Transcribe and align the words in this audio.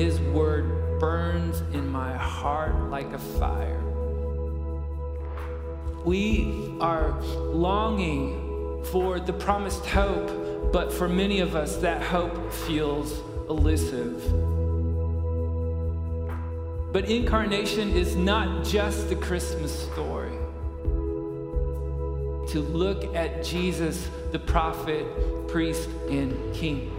His 0.00 0.18
word 0.18 0.98
burns 0.98 1.60
in 1.74 1.86
my 1.86 2.16
heart 2.16 2.88
like 2.88 3.12
a 3.12 3.18
fire. 3.18 3.78
We 6.06 6.74
are 6.80 7.20
longing 7.20 8.82
for 8.86 9.20
the 9.20 9.34
promised 9.34 9.84
hope, 9.84 10.72
but 10.72 10.90
for 10.90 11.06
many 11.06 11.40
of 11.40 11.54
us, 11.54 11.76
that 11.82 12.00
hope 12.00 12.50
feels 12.50 13.12
elusive. 13.50 14.24
But 16.94 17.10
incarnation 17.10 17.90
is 17.90 18.16
not 18.16 18.64
just 18.64 19.10
the 19.10 19.16
Christmas 19.16 19.86
story. 19.92 20.32
To 22.52 22.66
look 22.72 23.14
at 23.14 23.44
Jesus, 23.44 24.08
the 24.32 24.38
prophet, 24.38 25.04
priest, 25.48 25.90
and 26.08 26.54
king. 26.54 26.90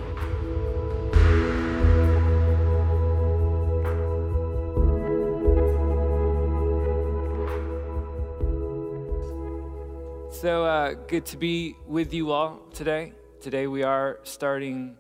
Good 11.12 11.26
to 11.26 11.36
be 11.36 11.76
with 11.88 12.14
you 12.14 12.32
all 12.32 12.62
today. 12.74 13.12
Today 13.42 13.68
we 13.68 13.84
are 13.84 14.20
starting 14.24 14.96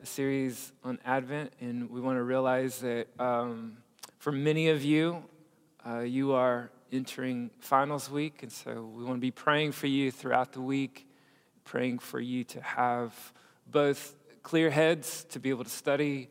a 0.00 0.06
series 0.06 0.72
on 0.84 1.00
Advent, 1.04 1.52
and 1.60 1.90
we 1.90 2.00
want 2.00 2.18
to 2.18 2.22
realize 2.22 2.78
that 2.78 3.08
um, 3.18 3.78
for 4.20 4.30
many 4.30 4.68
of 4.68 4.84
you, 4.84 5.24
uh, 5.84 6.02
you 6.02 6.34
are 6.34 6.70
entering 6.92 7.50
finals 7.58 8.08
week, 8.08 8.44
and 8.44 8.52
so 8.52 8.88
we 8.94 9.02
want 9.02 9.16
to 9.16 9.20
be 9.20 9.32
praying 9.32 9.72
for 9.72 9.88
you 9.88 10.12
throughout 10.12 10.52
the 10.52 10.60
week, 10.60 11.08
praying 11.64 11.98
for 11.98 12.20
you 12.20 12.44
to 12.44 12.60
have 12.60 13.12
both 13.68 14.14
clear 14.44 14.70
heads 14.70 15.24
to 15.30 15.40
be 15.40 15.50
able 15.50 15.64
to 15.64 15.70
study 15.70 16.28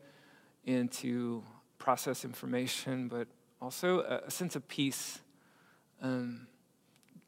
and 0.66 0.90
to 0.90 1.44
process 1.76 2.24
information, 2.24 3.06
but 3.06 3.28
also 3.60 4.00
a, 4.00 4.28
a 4.28 4.30
sense 4.30 4.56
of 4.56 4.66
peace. 4.66 5.20
Um, 6.00 6.46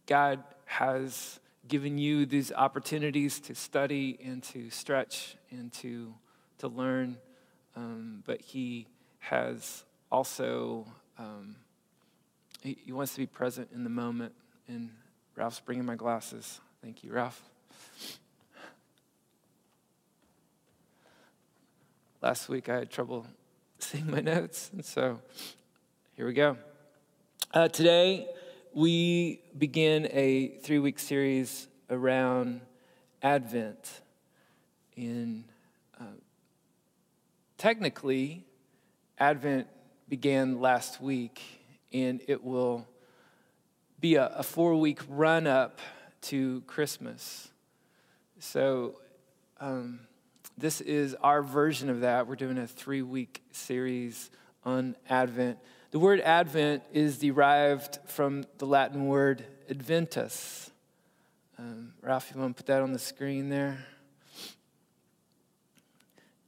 God 0.07 0.43
has 0.65 1.39
given 1.69 1.99
you 1.99 2.27
these 2.27 2.51
opportunities 2.53 3.39
to 3.41 3.55
study 3.55 4.19
and 4.25 4.43
to 4.43 4.71
stretch 4.71 5.37
and 5.51 5.73
to, 5.75 6.15
to 6.59 6.69
learn, 6.69 7.19
um, 7.77 8.23
but 8.27 8.41
He 8.41 8.89
has 9.19 9.85
also, 10.11 10.87
um, 11.19 11.57
he, 12.63 12.79
he 12.85 12.93
wants 12.93 13.13
to 13.13 13.19
be 13.19 13.27
present 13.27 13.69
in 13.75 13.85
the 13.85 13.91
moment. 13.91 14.33
And 14.67 14.91
Ralph's 15.37 15.61
bringing 15.61 15.85
my 15.85 15.95
glasses. 15.95 16.61
Thank 16.83 17.05
you, 17.05 17.13
Ralph. 17.13 17.43
Last 22.21 22.49
week 22.49 22.69
I 22.69 22.79
had 22.79 22.91
trouble 22.91 23.27
seeing 23.79 24.11
my 24.11 24.21
notes, 24.21 24.71
and 24.73 24.85
so 24.85 25.21
here 26.17 26.27
we 26.27 26.33
go. 26.33 26.57
Uh, 27.55 27.69
today, 27.69 28.27
we 28.79 29.43
begin 29.59 30.07
a 30.13 30.57
three 30.63 30.79
week 30.79 31.01
series 31.01 31.67
around 31.91 32.61
Advent. 33.21 34.03
In 34.95 35.47
uh, 36.01 36.05
technically, 37.57 38.47
Advent 39.19 39.67
began 40.09 40.61
last 40.61 41.03
week, 41.03 41.43
and 41.93 42.21
it 42.29 42.45
will 42.45 42.87
be 43.99 44.15
a, 44.15 44.27
a 44.27 44.45
four 44.45 44.77
week 44.77 45.01
run 45.09 45.49
up 45.49 45.81
to 46.21 46.61
Christmas. 46.69 47.49
So, 48.39 49.01
um, 49.59 49.99
this 50.57 50.81
is 50.81 51.17
our 51.17 51.43
version 51.43 51.91
of 51.91 52.03
that. 52.03 52.29
We're 52.29 52.37
doing 52.37 52.59
a 52.59 52.69
three 52.69 53.03
week 53.03 53.43
series 53.51 54.31
on 54.65 54.95
Advent. 55.09 55.59
The 55.91 55.99
word 55.99 56.21
Advent 56.21 56.83
is 56.93 57.17
derived 57.17 57.99
from 58.05 58.45
the 58.59 58.67
Latin 58.67 59.07
word 59.07 59.47
adventus. 59.71 60.71
Um, 61.59 61.95
Ralph, 62.03 62.31
you 62.35 62.39
want 62.39 62.55
to 62.55 62.63
put 62.63 62.67
that 62.67 62.83
on 62.83 62.93
the 62.93 62.99
screen 62.99 63.49
there? 63.49 63.87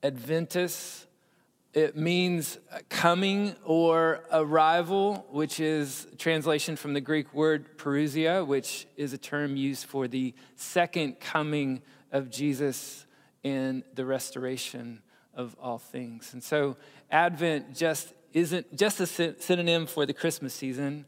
Adventus, 0.02 1.06
it 1.72 1.96
means 1.96 2.58
coming 2.90 3.56
or 3.64 4.24
arrival, 4.30 5.26
which 5.30 5.58
is 5.58 6.06
translation 6.18 6.76
from 6.76 6.92
the 6.92 7.00
Greek 7.00 7.32
word 7.32 7.78
parousia, 7.78 8.46
which 8.46 8.86
is 8.98 9.14
a 9.14 9.18
term 9.18 9.56
used 9.56 9.86
for 9.86 10.06
the 10.06 10.34
second 10.56 11.18
coming 11.18 11.80
of 12.12 12.28
Jesus 12.28 13.06
and 13.42 13.84
the 13.94 14.04
restoration 14.04 15.00
of 15.34 15.56
all 15.58 15.78
things. 15.78 16.34
And 16.34 16.44
so 16.44 16.76
Advent 17.10 17.74
just 17.74 18.12
isn't 18.32 18.76
just 18.76 19.00
a 19.00 19.06
synonym 19.06 19.86
for 19.86 20.06
the 20.06 20.12
Christmas 20.12 20.54
season, 20.54 21.04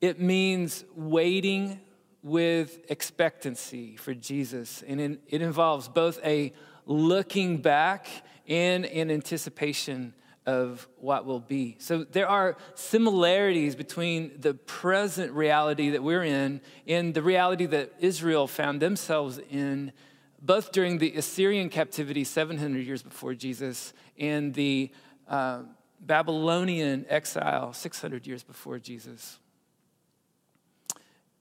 it 0.00 0.20
means 0.20 0.84
waiting 0.94 1.80
with 2.22 2.80
expectancy 2.90 3.96
for 3.96 4.14
Jesus. 4.14 4.82
And 4.86 5.00
it 5.00 5.42
involves 5.42 5.88
both 5.88 6.18
a 6.24 6.52
looking 6.86 7.58
back 7.58 8.08
and 8.48 8.84
an 8.86 9.10
anticipation 9.10 10.14
of 10.46 10.88
what 10.96 11.26
will 11.26 11.40
be. 11.40 11.76
So 11.78 12.04
there 12.04 12.28
are 12.28 12.56
similarities 12.74 13.76
between 13.76 14.40
the 14.40 14.54
present 14.54 15.32
reality 15.32 15.90
that 15.90 16.02
we're 16.02 16.24
in 16.24 16.60
and 16.86 17.14
the 17.14 17.22
reality 17.22 17.66
that 17.66 17.92
Israel 18.00 18.46
found 18.46 18.80
themselves 18.80 19.38
in, 19.50 19.92
both 20.40 20.72
during 20.72 20.98
the 20.98 21.14
Assyrian 21.14 21.68
captivity 21.68 22.24
700 22.24 22.84
years 22.84 23.02
before 23.02 23.34
Jesus 23.34 23.92
and 24.18 24.54
the 24.54 24.90
uh, 25.28 25.62
Babylonian 26.00 27.06
exile 27.08 27.72
600 27.72 28.26
years 28.26 28.42
before 28.42 28.78
Jesus. 28.78 29.38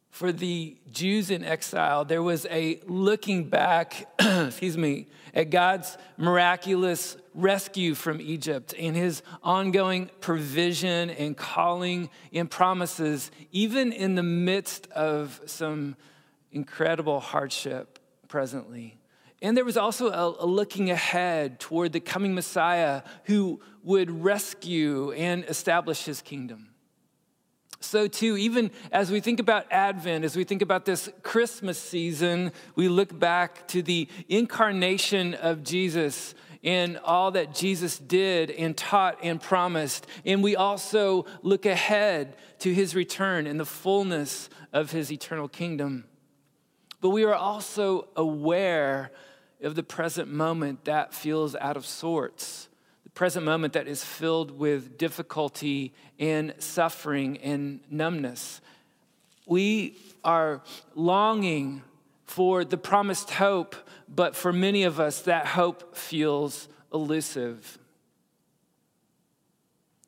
For 0.09 0.31
the 0.31 0.75
Jews 0.92 1.31
in 1.31 1.46
exile, 1.46 2.03
there 2.03 2.22
was 2.22 2.46
a 2.47 2.81
looking 2.88 3.48
back, 3.48 4.08
excuse 4.19 4.78
me, 4.78 5.08
at 5.34 5.50
God's 5.50 5.98
miraculous 6.18 7.16
rescue 7.34 7.96
from 7.96 8.19
Egypt 8.19 8.74
and 8.78 8.96
his 8.96 9.22
ongoing 9.44 10.09
provision 10.19 11.09
and 11.12 11.38
calling 11.38 12.09
and 12.34 12.52
promises, 12.52 13.31
even 13.52 13.94
in 13.94 14.16
the 14.16 14.24
midst 14.24 14.88
of 14.92 15.40
some 15.46 15.96
incredible 16.52 17.22
hardship 17.22 18.00
presently. 18.28 18.99
And 19.42 19.56
there 19.56 19.66
was 19.66 19.78
also 19.78 20.10
a, 20.10 20.44
a, 20.44 20.46
looking 20.46 20.90
ahead 20.90 21.60
toward 21.60 21.94
the 21.94 22.02
coming 22.02 22.36
Messiah 22.36 23.04
who 23.26 23.62
would 23.84 24.24
rescue 24.24 25.12
and 25.14 25.46
establish 25.46 26.04
his 26.04 26.22
kingdom. 26.22 26.70
So, 27.82 28.08
too, 28.10 28.36
even 28.36 28.72
as 28.92 29.10
we 29.10 29.22
think 29.22 29.40
about 29.40 29.66
Advent, 29.72 30.26
as 30.26 30.36
we 30.36 30.44
think 30.44 30.62
about 30.62 30.84
this 30.84 31.10
Christmas 31.24 31.78
season, 31.78 32.52
we 32.76 32.90
look 32.90 33.18
back 33.18 33.70
to 33.70 33.82
the 33.82 34.10
incarnation 34.28 35.34
of 35.36 35.64
Jesus 35.64 36.36
and 36.62 36.98
all 36.98 37.32
that 37.32 37.56
Jesus 37.56 37.98
did 37.98 38.52
and 38.52 38.76
taught 38.76 39.20
and 39.24 39.42
promised. 39.42 40.08
And 40.26 40.44
we 40.44 40.58
also 40.58 41.26
look 41.42 41.66
ahead 41.66 42.36
to 42.60 42.74
his 42.74 42.96
return 42.96 43.48
in 43.48 43.56
the 43.56 43.66
fullness 43.66 44.50
of 44.74 44.92
his 44.92 45.10
eternal 45.10 45.48
kingdom. 45.48 46.04
But 47.00 47.12
we 47.12 47.24
are 47.24 47.36
also 47.36 48.10
aware 48.18 49.12
of 49.62 49.75
the 49.75 49.84
present 49.84 50.31
moment 50.31 50.86
that 50.86 51.14
feels 51.14 51.56
out 51.56 51.75
of 51.75 51.86
sorts, 51.86 52.70
the 53.03 53.09
present 53.09 53.46
moment 53.46 53.74
that 53.74 53.88
is 53.88 54.03
filled 54.03 54.52
with 54.52 54.97
difficulty 54.97 55.94
and 56.18 56.53
suffering 56.59 57.38
and 57.40 57.81
numbness. 57.90 58.62
We 59.46 59.98
are 60.24 60.62
longing 60.96 61.84
for 62.25 62.64
the 62.64 62.78
promised 62.78 63.31
hope, 63.31 63.75
but 64.08 64.36
for 64.36 64.53
many 64.53 64.84
of 64.84 65.00
us, 65.00 65.22
that 65.22 65.48
hope 65.48 65.95
feels 65.95 66.68
elusive. 66.94 67.80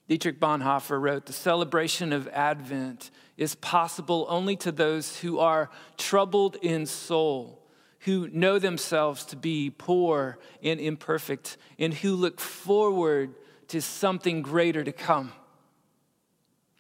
Dietrich 0.07 0.39
Bonhoeffer 0.39 1.01
wrote 1.01 1.25
The 1.25 1.33
celebration 1.33 2.13
of 2.13 2.27
Advent 2.29 3.11
is 3.37 3.55
possible 3.55 4.25
only 4.29 4.55
to 4.57 4.71
those 4.71 5.17
who 5.19 5.39
are 5.39 5.69
troubled 5.97 6.57
in 6.61 6.85
soul 6.85 7.60
who 8.01 8.27
know 8.29 8.57
themselves 8.57 9.25
to 9.25 9.35
be 9.35 9.69
poor 9.69 10.39
and 10.63 10.79
imperfect, 10.79 11.57
and 11.77 11.93
who 11.93 12.15
look 12.15 12.39
forward 12.39 13.35
to 13.67 13.81
something 13.81 14.41
greater 14.41 14.83
to 14.83 14.91
come. 14.91 15.31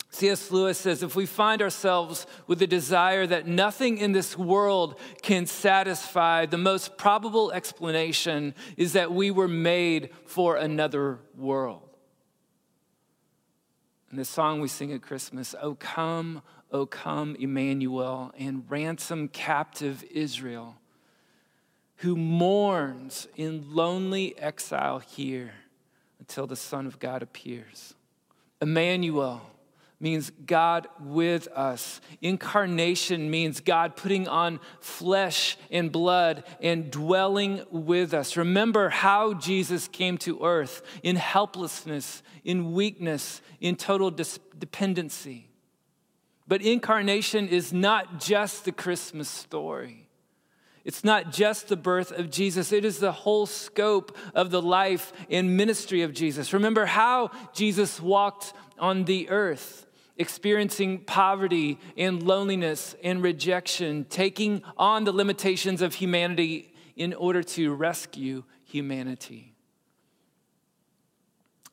C.S. 0.09 0.51
Lewis 0.51 0.77
says 0.77 1.03
if 1.03 1.15
we 1.15 1.25
find 1.25 1.61
ourselves 1.61 2.27
with 2.47 2.61
a 2.61 2.67
desire 2.67 3.25
that 3.27 3.47
nothing 3.47 3.97
in 3.97 4.11
this 4.11 4.37
world 4.37 4.99
can 5.21 5.45
satisfy, 5.45 6.45
the 6.45 6.57
most 6.57 6.97
probable 6.97 7.51
explanation 7.51 8.53
is 8.75 8.93
that 8.93 9.13
we 9.13 9.31
were 9.31 9.47
made 9.47 10.09
for 10.25 10.57
another 10.57 11.19
world. 11.37 11.87
And 14.09 14.19
the 14.19 14.25
song 14.25 14.59
we 14.59 14.67
sing 14.67 14.91
at 14.91 15.01
Christmas, 15.01 15.55
O 15.61 15.75
come, 15.75 16.41
O 16.71 16.85
come, 16.85 17.37
Emmanuel, 17.39 18.33
and 18.37 18.65
ransom 18.69 19.29
captive 19.29 20.03
Israel 20.11 20.80
who 22.01 22.15
mourns 22.15 23.27
in 23.35 23.63
lonely 23.75 24.37
exile 24.39 24.99
here 24.99 25.53
until 26.19 26.47
the 26.47 26.55
Son 26.55 26.87
of 26.87 26.97
God 26.97 27.21
appears. 27.21 27.93
Emmanuel 28.59 29.41
means 29.99 30.31
God 30.47 30.87
with 30.99 31.47
us. 31.49 32.01
Incarnation 32.19 33.29
means 33.29 33.59
God 33.59 33.95
putting 33.95 34.27
on 34.27 34.59
flesh 34.79 35.57
and 35.69 35.91
blood 35.91 36.43
and 36.59 36.89
dwelling 36.89 37.63
with 37.69 38.15
us. 38.15 38.35
Remember 38.35 38.89
how 38.89 39.35
Jesus 39.35 39.87
came 39.87 40.17
to 40.19 40.43
earth 40.43 40.81
in 41.03 41.17
helplessness, 41.17 42.23
in 42.43 42.73
weakness, 42.73 43.43
in 43.59 43.75
total 43.75 44.09
dis- 44.09 44.39
dependency. 44.57 45.49
But 46.47 46.63
incarnation 46.63 47.47
is 47.47 47.71
not 47.71 48.19
just 48.19 48.65
the 48.65 48.71
Christmas 48.71 49.29
story. 49.29 50.07
It's 50.83 51.03
not 51.03 51.31
just 51.31 51.67
the 51.67 51.77
birth 51.77 52.11
of 52.11 52.31
Jesus, 52.31 52.71
it 52.71 52.85
is 52.85 52.97
the 52.97 53.11
whole 53.11 53.45
scope 53.45 54.17
of 54.33 54.49
the 54.49 54.61
life 54.61 55.13
and 55.29 55.55
ministry 55.55 56.01
of 56.01 56.13
Jesus. 56.13 56.53
Remember 56.53 56.85
how 56.85 57.31
Jesus 57.53 58.01
walked 58.01 58.53
on 58.79 59.05
the 59.05 59.29
earth 59.29 59.85
experiencing 60.17 60.99
poverty 60.99 61.79
and 61.97 62.21
loneliness 62.21 62.95
and 63.03 63.23
rejection, 63.23 64.05
taking 64.09 64.61
on 64.77 65.03
the 65.03 65.11
limitations 65.11 65.81
of 65.81 65.95
humanity 65.95 66.73
in 66.95 67.13
order 67.13 67.41
to 67.41 67.73
rescue 67.73 68.43
humanity. 68.65 69.50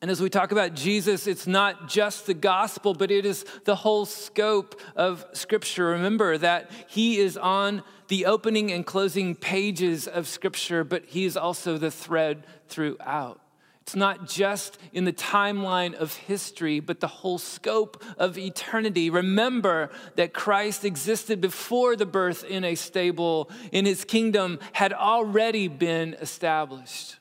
And 0.01 0.09
as 0.09 0.21
we 0.21 0.29
talk 0.29 0.53
about 0.53 0.75
Jesus, 0.75 1.27
it's 1.27 1.45
not 1.45 1.89
just 1.89 2.25
the 2.25 2.33
gospel, 2.33 2.93
but 2.93 3.11
it 3.11 3.25
is 3.25 3.43
the 3.65 3.75
whole 3.75 4.05
scope 4.05 4.79
of 4.95 5.25
Scripture. 5.33 5.87
Remember 5.87 6.37
that 6.37 6.71
He 6.87 7.17
is 7.17 7.35
on 7.35 7.83
the 8.07 8.25
opening 8.25 8.71
and 8.71 8.85
closing 8.85 9.35
pages 9.35 10.07
of 10.07 10.25
Scripture, 10.25 10.85
but 10.85 11.03
He 11.05 11.25
is 11.25 11.35
also 11.35 11.77
the 11.77 11.91
thread 11.91 12.45
throughout. 12.69 13.41
It's 13.81 13.95
not 13.95 14.25
just 14.25 14.77
in 14.93 15.03
the 15.03 15.11
timeline 15.11 15.95
of 15.95 16.13
history, 16.13 16.79
but 16.79 17.01
the 17.01 17.07
whole 17.07 17.39
scope 17.39 18.01
of 18.17 18.37
eternity. 18.37 19.09
Remember 19.09 19.89
that 20.15 20.31
Christ 20.31 20.85
existed 20.85 21.41
before 21.41 21.95
the 21.95 22.05
birth 22.05 22.43
in 22.43 22.63
a 22.63 22.75
stable, 22.75 23.49
and 23.73 23.85
his 23.85 24.05
kingdom 24.05 24.59
had 24.73 24.93
already 24.93 25.67
been 25.67 26.13
established. 26.21 27.17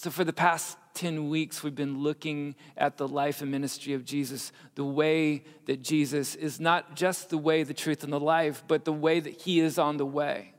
So, 0.00 0.10
for 0.10 0.22
the 0.22 0.32
past 0.32 0.78
10 0.94 1.28
weeks, 1.28 1.64
we've 1.64 1.74
been 1.74 2.04
looking 2.04 2.54
at 2.76 2.98
the 2.98 3.08
life 3.08 3.42
and 3.42 3.50
ministry 3.50 3.94
of 3.94 4.04
Jesus, 4.04 4.52
the 4.76 4.84
way 4.84 5.42
that 5.64 5.82
Jesus 5.82 6.36
is 6.36 6.60
not 6.60 6.94
just 6.94 7.30
the 7.30 7.36
way, 7.36 7.64
the 7.64 7.74
truth, 7.74 8.04
and 8.04 8.12
the 8.12 8.20
life, 8.20 8.62
but 8.68 8.84
the 8.84 8.92
way 8.92 9.18
that 9.18 9.32
he 9.32 9.58
is 9.58 9.76
on 9.76 9.96
the 9.96 10.06
way. 10.06 10.54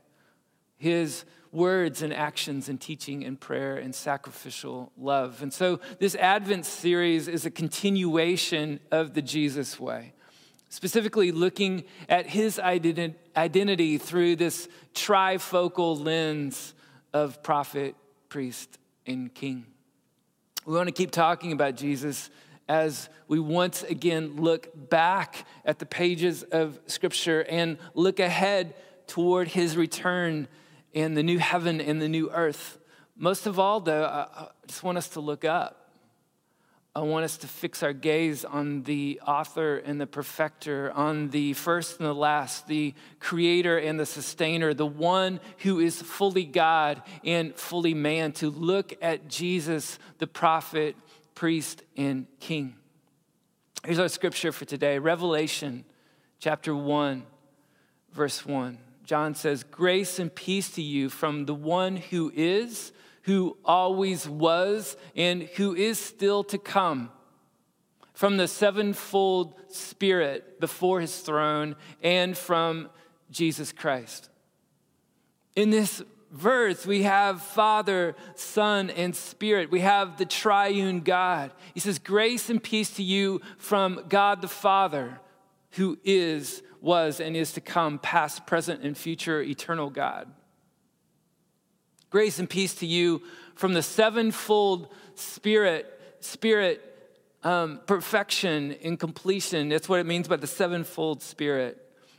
His 0.76 1.24
words 1.52 2.02
and 2.02 2.12
actions 2.12 2.68
and 2.68 2.78
teaching 2.78 3.24
and 3.24 3.40
prayer 3.40 3.76
and 3.76 3.94
sacrificial 3.94 4.92
love. 4.98 5.40
And 5.40 5.54
so 5.54 5.80
this 5.98 6.14
Advent 6.16 6.66
series 6.66 7.26
is 7.26 7.46
a 7.46 7.50
continuation 7.50 8.78
of 8.90 9.14
the 9.14 9.22
Jesus 9.22 9.80
way, 9.80 10.12
specifically 10.68 11.32
looking 11.32 11.84
at 12.10 12.26
his 12.26 12.58
identity 12.58 13.96
through 13.96 14.36
this 14.36 14.68
trifocal 14.92 15.98
lens 15.98 16.74
of 17.14 17.42
prophet, 17.42 17.94
priest, 18.28 18.76
and 19.10 19.34
king. 19.34 19.66
We 20.64 20.74
want 20.74 20.88
to 20.88 20.92
keep 20.92 21.10
talking 21.10 21.52
about 21.52 21.76
Jesus 21.76 22.30
as 22.68 23.08
we 23.26 23.40
once 23.40 23.82
again 23.82 24.36
look 24.36 24.68
back 24.90 25.44
at 25.64 25.78
the 25.78 25.86
pages 25.86 26.42
of 26.44 26.78
Scripture 26.86 27.44
and 27.48 27.78
look 27.94 28.20
ahead 28.20 28.74
toward 29.06 29.48
his 29.48 29.76
return 29.76 30.46
in 30.92 31.14
the 31.14 31.22
new 31.22 31.38
heaven 31.38 31.80
and 31.80 32.00
the 32.00 32.08
new 32.08 32.30
earth. 32.30 32.78
Most 33.16 33.46
of 33.46 33.58
all, 33.58 33.80
though, 33.80 34.04
I 34.04 34.48
just 34.66 34.82
want 34.82 34.98
us 34.98 35.08
to 35.10 35.20
look 35.20 35.44
up. 35.44 35.89
I 36.94 37.00
want 37.02 37.24
us 37.24 37.36
to 37.38 37.46
fix 37.46 37.84
our 37.84 37.92
gaze 37.92 38.44
on 38.44 38.82
the 38.82 39.20
author 39.24 39.76
and 39.76 40.00
the 40.00 40.08
perfecter, 40.08 40.90
on 40.92 41.28
the 41.30 41.52
first 41.52 42.00
and 42.00 42.08
the 42.08 42.14
last, 42.14 42.66
the 42.66 42.94
creator 43.20 43.78
and 43.78 43.98
the 43.98 44.06
sustainer, 44.06 44.74
the 44.74 44.86
one 44.86 45.38
who 45.58 45.78
is 45.78 46.02
fully 46.02 46.44
God 46.44 47.00
and 47.24 47.54
fully 47.54 47.94
man, 47.94 48.32
to 48.32 48.50
look 48.50 48.92
at 49.00 49.28
Jesus, 49.28 50.00
the 50.18 50.26
prophet, 50.26 50.96
priest, 51.36 51.84
and 51.96 52.26
king. 52.40 52.74
Here's 53.84 54.00
our 54.00 54.08
scripture 54.08 54.50
for 54.50 54.64
today 54.64 54.98
Revelation 54.98 55.84
chapter 56.40 56.74
1, 56.74 57.22
verse 58.12 58.44
1. 58.44 58.78
John 59.04 59.36
says, 59.36 59.62
Grace 59.62 60.18
and 60.18 60.34
peace 60.34 60.70
to 60.72 60.82
you 60.82 61.08
from 61.08 61.46
the 61.46 61.54
one 61.54 61.96
who 61.96 62.32
is, 62.34 62.90
who 63.22 63.56
always 63.64 64.28
was, 64.28 64.96
and 65.14 65.42
who 65.56 65.74
is 65.74 65.98
still 65.98 66.42
to 66.44 66.58
come, 66.58 67.10
from 68.14 68.36
the 68.36 68.48
sevenfold 68.48 69.54
Spirit 69.68 70.60
before 70.60 71.00
his 71.00 71.18
throne, 71.18 71.76
and 72.02 72.36
from 72.36 72.88
Jesus 73.30 73.72
Christ. 73.72 74.30
In 75.56 75.70
this 75.70 76.02
verse, 76.30 76.86
we 76.86 77.02
have 77.02 77.42
Father, 77.42 78.14
Son, 78.34 78.90
and 78.90 79.14
Spirit. 79.14 79.70
We 79.70 79.80
have 79.80 80.16
the 80.16 80.24
triune 80.24 81.00
God. 81.00 81.52
He 81.74 81.80
says, 81.80 81.98
Grace 81.98 82.50
and 82.50 82.62
peace 82.62 82.90
to 82.96 83.02
you 83.02 83.40
from 83.58 84.04
God 84.08 84.40
the 84.40 84.48
Father, 84.48 85.20
who 85.72 85.98
is 86.04 86.62
was, 86.80 87.20
and 87.20 87.36
is 87.36 87.52
to 87.52 87.60
come, 87.60 87.98
past, 87.98 88.46
present, 88.46 88.82
and 88.82 88.96
future 88.96 89.42
eternal 89.42 89.90
God. 89.90 90.32
Grace 92.10 92.40
and 92.40 92.50
peace 92.50 92.74
to 92.74 92.86
you 92.86 93.22
from 93.54 93.72
the 93.72 93.82
sevenfold 93.82 94.88
Spirit, 95.14 95.86
Spirit 96.20 96.84
um, 97.44 97.80
perfection 97.86 98.76
and 98.82 98.98
completion. 98.98 99.68
That's 99.68 99.88
what 99.88 100.00
it 100.00 100.06
means 100.06 100.28
by 100.28 100.36
the 100.36 100.46
sevenfold 100.46 101.22
Spirit. 101.22 101.78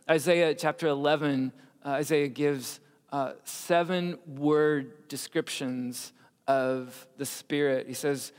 Isaiah 0.09 0.55
chapter 0.55 0.87
11, 0.87 1.51
uh, 1.85 1.89
Isaiah 1.89 2.29
gives 2.29 2.79
uh, 3.11 3.33
seven 3.43 4.17
word 4.25 5.07
descriptions 5.09 6.13
of 6.47 7.07
the 7.17 7.25
Spirit. 7.25 7.87
He 7.87 7.93
says, 7.93 8.31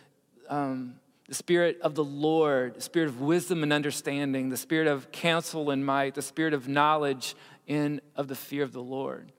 um, 0.48 0.94
the 1.28 1.34
Spirit 1.34 1.78
of 1.82 1.94
the 1.94 2.04
Lord, 2.04 2.74
the 2.74 2.80
Spirit 2.80 3.08
of 3.08 3.20
wisdom 3.20 3.62
and 3.62 3.72
understanding, 3.72 4.48
the 4.48 4.56
Spirit 4.56 4.86
of 4.86 5.12
counsel 5.12 5.70
and 5.70 5.84
might, 5.84 6.14
the 6.14 6.22
Spirit 6.22 6.54
of 6.54 6.66
knowledge 6.66 7.34
and 7.68 8.00
of 8.16 8.28
the 8.28 8.34
fear 8.34 8.62
of 8.62 8.72
the 8.72 8.82
Lord. 8.82 9.32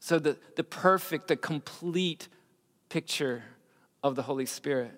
So, 0.00 0.18
the, 0.18 0.36
the 0.56 0.64
perfect, 0.64 1.28
the 1.28 1.36
complete 1.36 2.28
picture 2.88 3.44
of 4.02 4.16
the 4.16 4.22
Holy 4.22 4.46
Spirit. 4.46 4.92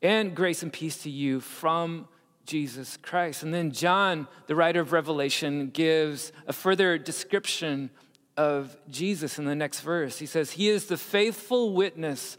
And 0.00 0.34
grace 0.34 0.62
and 0.62 0.72
peace 0.72 1.02
to 1.02 1.10
you 1.10 1.40
from 1.40 2.08
Jesus 2.46 2.96
Christ. 2.96 3.42
And 3.42 3.52
then 3.52 3.70
John, 3.70 4.26
the 4.46 4.56
writer 4.56 4.80
of 4.80 4.92
Revelation, 4.92 5.70
gives 5.70 6.32
a 6.46 6.52
further 6.52 6.98
description 6.98 7.90
of 8.36 8.76
Jesus 8.88 9.38
in 9.38 9.44
the 9.44 9.54
next 9.54 9.80
verse. 9.80 10.18
He 10.18 10.26
says, 10.26 10.52
He 10.52 10.68
is 10.68 10.86
the 10.86 10.96
faithful 10.96 11.74
witness 11.74 12.38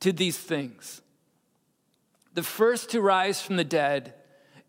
to 0.00 0.12
these 0.12 0.38
things 0.38 1.02
the 2.34 2.42
first 2.42 2.90
to 2.90 3.00
rise 3.00 3.40
from 3.40 3.56
the 3.56 3.64
dead, 3.64 4.12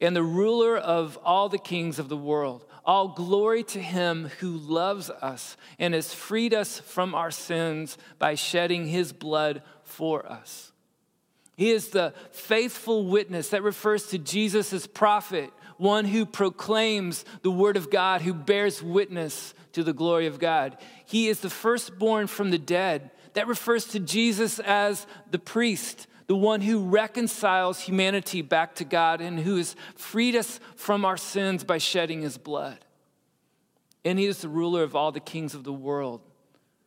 and 0.02 0.16
the 0.16 0.24
ruler 0.24 0.78
of 0.78 1.18
all 1.24 1.50
the 1.50 1.58
kings 1.58 2.00
of 2.00 2.10
the 2.10 2.18
world. 2.18 2.66
All 2.86 3.08
glory 3.08 3.64
to 3.64 3.82
him 3.82 4.30
who 4.40 4.50
loves 4.50 5.10
us 5.10 5.58
and 5.80 5.94
has 5.94 6.14
freed 6.14 6.54
us 6.54 6.80
from 6.80 7.16
our 7.16 7.32
sins 7.32 7.98
by 8.20 8.36
shedding 8.36 8.88
his 8.88 9.12
blood 9.14 9.64
for 9.84 10.26
us. 10.26 10.72
He 11.56 11.72
is 11.72 11.90
the 11.90 12.14
faithful 12.32 13.06
witness 13.06 13.50
that 13.50 13.64
refers 13.64 14.08
to 14.08 14.18
Jesus 14.18 14.74
as 14.74 14.88
prophet, 14.88 15.52
one 15.78 16.06
who 16.06 16.26
proclaims 16.26 17.26
the 17.42 17.52
word 17.52 17.78
of 17.78 17.90
God, 17.90 18.22
who 18.22 18.34
bears 18.34 18.84
witness 18.84 19.54
to 19.72 19.84
the 19.84 19.94
glory 19.94 20.28
of 20.28 20.40
God. 20.40 20.78
He 21.06 21.28
is 21.28 21.40
the 21.40 21.50
firstborn 21.50 22.28
from 22.28 22.52
the 22.52 22.58
dead. 22.58 23.12
That 23.34 23.48
refers 23.48 23.86
to 23.88 24.00
Jesus 24.00 24.60
as 24.60 25.08
the 25.32 25.40
priest 25.40 26.08
the 26.28 26.36
one 26.36 26.62
who 26.62 26.80
reconciles 26.80 27.80
humanity 27.80 28.42
back 28.42 28.76
to 28.76 28.84
God 28.84 29.22
and 29.22 29.40
who 29.40 29.58
has 29.58 29.76
freed 29.96 30.36
us 30.36 30.60
from 30.76 31.06
our 31.06 31.18
sins 31.18 31.64
by 31.64 31.78
shedding 31.78 32.22
his 32.22 32.38
blood. 32.38 32.80
And 34.04 34.18
he 34.18 34.26
is 34.26 34.40
the 34.40 34.50
ruler 34.50 34.84
of 34.84 34.96
all 34.96 35.12
the 35.12 35.20
kings 35.20 35.54
of 35.54 35.64
the 35.64 35.74
world, 35.74 36.22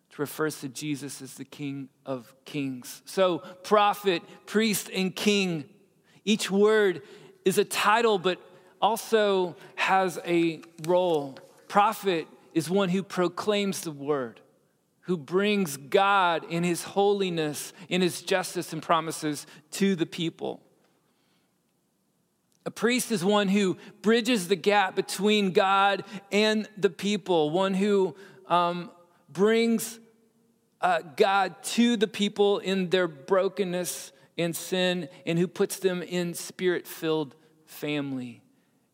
which 0.08 0.18
refers 0.18 0.60
to 0.60 0.68
Jesus 0.68 1.22
as 1.22 1.34
the 1.34 1.44
King 1.44 1.88
of 2.04 2.34
kings. 2.44 3.02
So, 3.04 3.38
prophet, 3.62 4.22
priest, 4.46 4.90
and 4.92 5.14
king, 5.14 5.64
each 6.24 6.50
word 6.50 7.02
is 7.44 7.58
a 7.58 7.64
title, 7.64 8.18
but 8.18 8.40
also 8.80 9.56
has 9.76 10.18
a 10.24 10.62
role. 10.86 11.38
Prophet 11.66 12.26
is 12.54 12.70
one 12.70 12.88
who 12.88 13.02
proclaims 13.02 13.82
the 13.82 13.90
word 13.90 14.40
who 15.08 15.16
brings 15.16 15.78
God 15.78 16.44
in 16.50 16.62
his 16.62 16.82
holiness, 16.82 17.72
in 17.88 18.02
his 18.02 18.20
justice 18.20 18.74
and 18.74 18.82
promises 18.82 19.46
to 19.70 19.96
the 19.96 20.04
people. 20.04 20.60
A 22.66 22.70
priest 22.70 23.10
is 23.10 23.24
one 23.24 23.48
who 23.48 23.78
bridges 24.02 24.48
the 24.48 24.54
gap 24.54 24.94
between 24.94 25.52
God 25.52 26.04
and 26.30 26.68
the 26.76 26.90
people, 26.90 27.48
one 27.48 27.72
who 27.72 28.14
um, 28.48 28.90
brings 29.30 29.98
uh, 30.82 31.00
God 31.16 31.62
to 31.62 31.96
the 31.96 32.06
people 32.06 32.58
in 32.58 32.90
their 32.90 33.08
brokenness 33.08 34.12
and 34.36 34.54
sin, 34.54 35.08
and 35.24 35.38
who 35.38 35.48
puts 35.48 35.78
them 35.78 36.02
in 36.02 36.34
spirit 36.34 36.86
filled 36.86 37.34
family. 37.64 38.42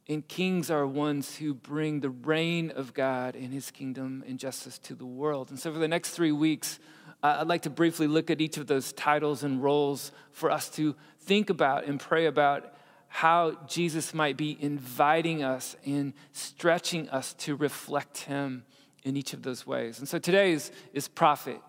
And 0.09 0.27
kings 0.29 0.71
are 0.71 0.87
ones 0.87 1.37
who 1.37 1.55
bring 1.55 2.01
the 2.01 2.11
reign 2.11 2.71
of 2.71 2.93
God 2.93 3.35
and 3.35 3.53
his 3.53 3.71
kingdom 3.71 4.23
and 4.27 4.39
justice 4.39 4.79
to 4.81 4.95
the 4.95 5.07
world. 5.07 5.49
And 5.51 5.59
so, 5.59 5.73
for 5.73 5.79
the 5.79 5.89
next 5.89 6.11
three 6.11 6.33
weeks, 6.33 6.79
uh, 7.23 7.39
I'd 7.41 7.49
like 7.49 7.63
to 7.63 7.71
briefly 7.71 8.07
look 8.07 8.31
at 8.31 8.43
each 8.43 8.59
of 8.59 8.67
those 8.67 8.93
titles 8.93 9.43
and 9.43 9.63
roles 9.63 10.13
for 10.31 10.51
us 10.51 10.69
to 10.71 10.95
think 11.21 11.49
about 11.49 11.87
and 11.87 11.99
pray 11.99 12.27
about 12.27 12.75
how 13.09 13.53
Jesus 13.67 14.13
might 14.13 14.37
be 14.37 14.59
inviting 14.61 15.43
us 15.43 15.77
and 15.87 16.13
stretching 16.33 17.09
us 17.09 17.33
to 17.35 17.57
reflect 17.57 18.19
him 18.19 18.65
in 19.05 19.17
each 19.17 19.33
of 19.33 19.43
those 19.43 19.67
ways. 19.67 20.01
And 20.01 20.09
so 20.09 20.19
today's 20.19 20.71
is 20.93 21.09
prophet, 21.09 21.61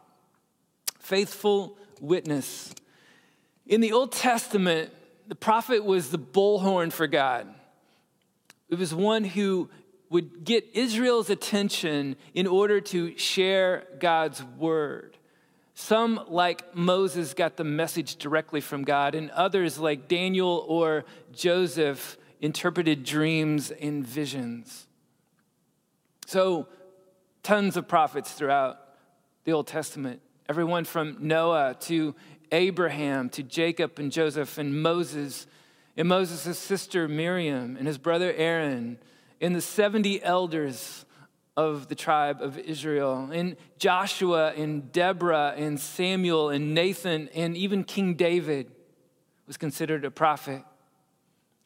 faithful 0.99 1.77
witness. 2.01 2.73
In 3.67 3.79
the 3.79 3.93
Old 3.93 4.11
Testament, 4.11 4.91
the 5.27 5.35
prophet 5.35 5.85
was 5.85 6.09
the 6.09 6.19
bullhorn 6.19 6.91
for 6.91 7.07
God. 7.07 7.47
It 8.69 8.79
was 8.79 8.93
one 8.93 9.23
who 9.23 9.69
would 10.09 10.43
get 10.43 10.65
Israel's 10.73 11.29
attention 11.29 12.15
in 12.33 12.47
order 12.47 12.79
to 12.79 13.17
share 13.17 13.85
God's 13.99 14.43
word. 14.43 15.17
Some, 15.73 16.21
like 16.29 16.75
Moses, 16.75 17.33
got 17.33 17.57
the 17.57 17.63
message 17.65 18.15
directly 18.15 18.61
from 18.61 18.83
God, 18.83 19.13
and 19.13 19.29
others, 19.31 19.77
like 19.77 20.07
Daniel 20.07 20.65
or 20.69 21.03
Joseph, 21.33 22.17
interpreted 22.39 23.03
dreams 23.03 23.71
and 23.71 24.05
visions. 24.05 24.87
So, 26.27 26.67
tons 27.43 27.75
of 27.75 27.87
prophets 27.87 28.31
throughout 28.31 28.79
the 29.43 29.51
Old 29.51 29.67
Testament, 29.67 30.21
everyone 30.47 30.85
from 30.85 31.17
Noah 31.19 31.75
to 31.81 32.15
Abraham 32.51 33.29
to 33.31 33.43
Jacob 33.43 33.99
and 33.99 34.11
Joseph 34.11 34.57
and 34.57 34.81
Moses, 34.81 35.45
and 35.97 36.07
Moses' 36.07 36.57
sister 36.57 37.07
Miriam 37.07 37.77
and 37.77 37.87
his 37.87 37.97
brother 37.97 38.33
Aaron, 38.35 38.97
and 39.39 39.55
the 39.55 39.61
70 39.61 40.23
elders 40.23 41.05
of 41.57 41.87
the 41.87 41.95
tribe 41.95 42.41
of 42.41 42.57
Israel, 42.57 43.29
and 43.31 43.55
Joshua 43.77 44.53
and 44.53 44.91
Deborah 44.91 45.53
and 45.55 45.79
Samuel 45.79 46.49
and 46.49 46.73
Nathan 46.73 47.29
and 47.33 47.55
even 47.55 47.83
King 47.83 48.15
David 48.15 48.71
was 49.47 49.57
considered 49.57 50.03
a 50.03 50.11
prophet. 50.11 50.63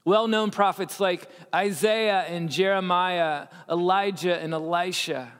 Well 0.05 0.27
known 0.27 0.51
prophets 0.51 0.99
like 0.99 1.27
Isaiah 1.53 2.21
and 2.21 2.49
Jeremiah, 2.49 3.47
Elijah 3.69 4.39
and 4.39 4.53
Elisha, 4.53 5.31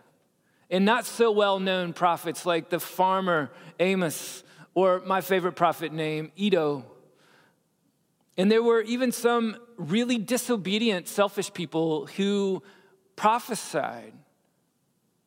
and 0.69 0.85
not 0.85 1.05
so 1.05 1.31
well 1.31 1.59
known 1.59 1.93
prophets 1.93 2.45
like 2.45 2.69
the 2.69 2.79
farmer 2.79 3.51
Amos 3.79 4.43
or 4.73 5.01
my 5.05 5.21
favorite 5.21 5.53
prophet 5.53 5.91
name, 5.91 6.31
Iddo. 6.37 6.85
And 8.39 8.49
there 8.49 8.63
were 8.63 8.81
even 8.83 9.11
some 9.11 9.57
really 9.75 10.17
disobedient, 10.17 11.09
selfish 11.09 11.51
people 11.53 12.05
who 12.05 12.63
prophesied 13.17 14.13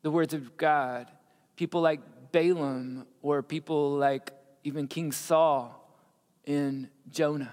the 0.01 0.11
words 0.11 0.33
of 0.33 0.57
God. 0.57 1.11
People 1.57 1.83
like 1.83 2.01
Balaam 2.33 3.07
or 3.21 3.43
people 3.43 3.91
like 3.97 4.33
even 4.65 4.89
King 4.89 5.13
Saul 5.13 5.79
in 6.47 6.89
Jonah. 7.11 7.53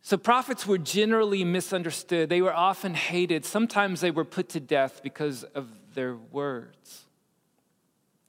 So, 0.00 0.16
prophets 0.16 0.66
were 0.66 0.78
generally 0.78 1.44
misunderstood. 1.44 2.30
They 2.30 2.40
were 2.40 2.54
often 2.54 2.94
hated. 2.94 3.44
Sometimes 3.44 4.00
they 4.00 4.10
were 4.10 4.24
put 4.24 4.48
to 4.50 4.60
death 4.60 5.02
because 5.02 5.44
of 5.44 5.68
their 5.92 6.16
words. 6.16 7.07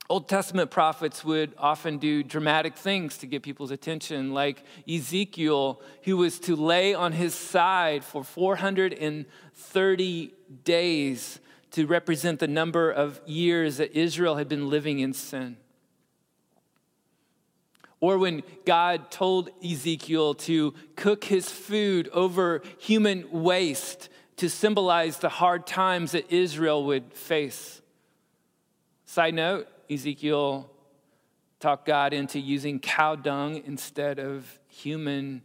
Old 0.09 0.27
Testament 0.27 0.71
prophets 0.71 1.23
would 1.23 1.53
often 1.59 1.99
do 1.99 2.23
dramatic 2.23 2.75
things 2.75 3.19
to 3.19 3.27
get 3.27 3.43
people's 3.43 3.69
attention, 3.69 4.33
like 4.33 4.63
Ezekiel, 4.91 5.79
who 6.01 6.17
was 6.17 6.39
to 6.39 6.55
lay 6.55 6.95
on 6.95 7.11
his 7.11 7.35
side 7.35 8.03
for 8.03 8.23
430 8.23 10.33
days 10.63 11.39
to 11.71 11.85
represent 11.85 12.39
the 12.39 12.47
number 12.47 12.89
of 12.89 13.21
years 13.27 13.77
that 13.77 13.95
Israel 13.95 14.37
had 14.37 14.49
been 14.49 14.67
living 14.67 14.97
in 14.97 15.13
sin. 15.13 15.57
Or 17.99 18.17
when 18.17 18.41
God 18.65 19.11
told 19.11 19.51
Ezekiel 19.63 20.33
to 20.35 20.73
cook 20.95 21.25
his 21.25 21.51
food 21.51 22.09
over 22.13 22.63
human 22.79 23.29
waste 23.29 24.09
to 24.37 24.49
symbolize 24.49 25.17
the 25.17 25.29
hard 25.29 25.67
times 25.67 26.13
that 26.13 26.33
Israel 26.33 26.85
would 26.85 27.13
face. 27.13 27.79
Side 29.05 29.35
note 29.35 29.67
Ezekiel 29.89 30.69
talked 31.59 31.85
God 31.85 32.13
into 32.13 32.39
using 32.39 32.79
cow 32.79 33.15
dung 33.15 33.61
instead 33.65 34.19
of 34.19 34.59
human 34.67 35.41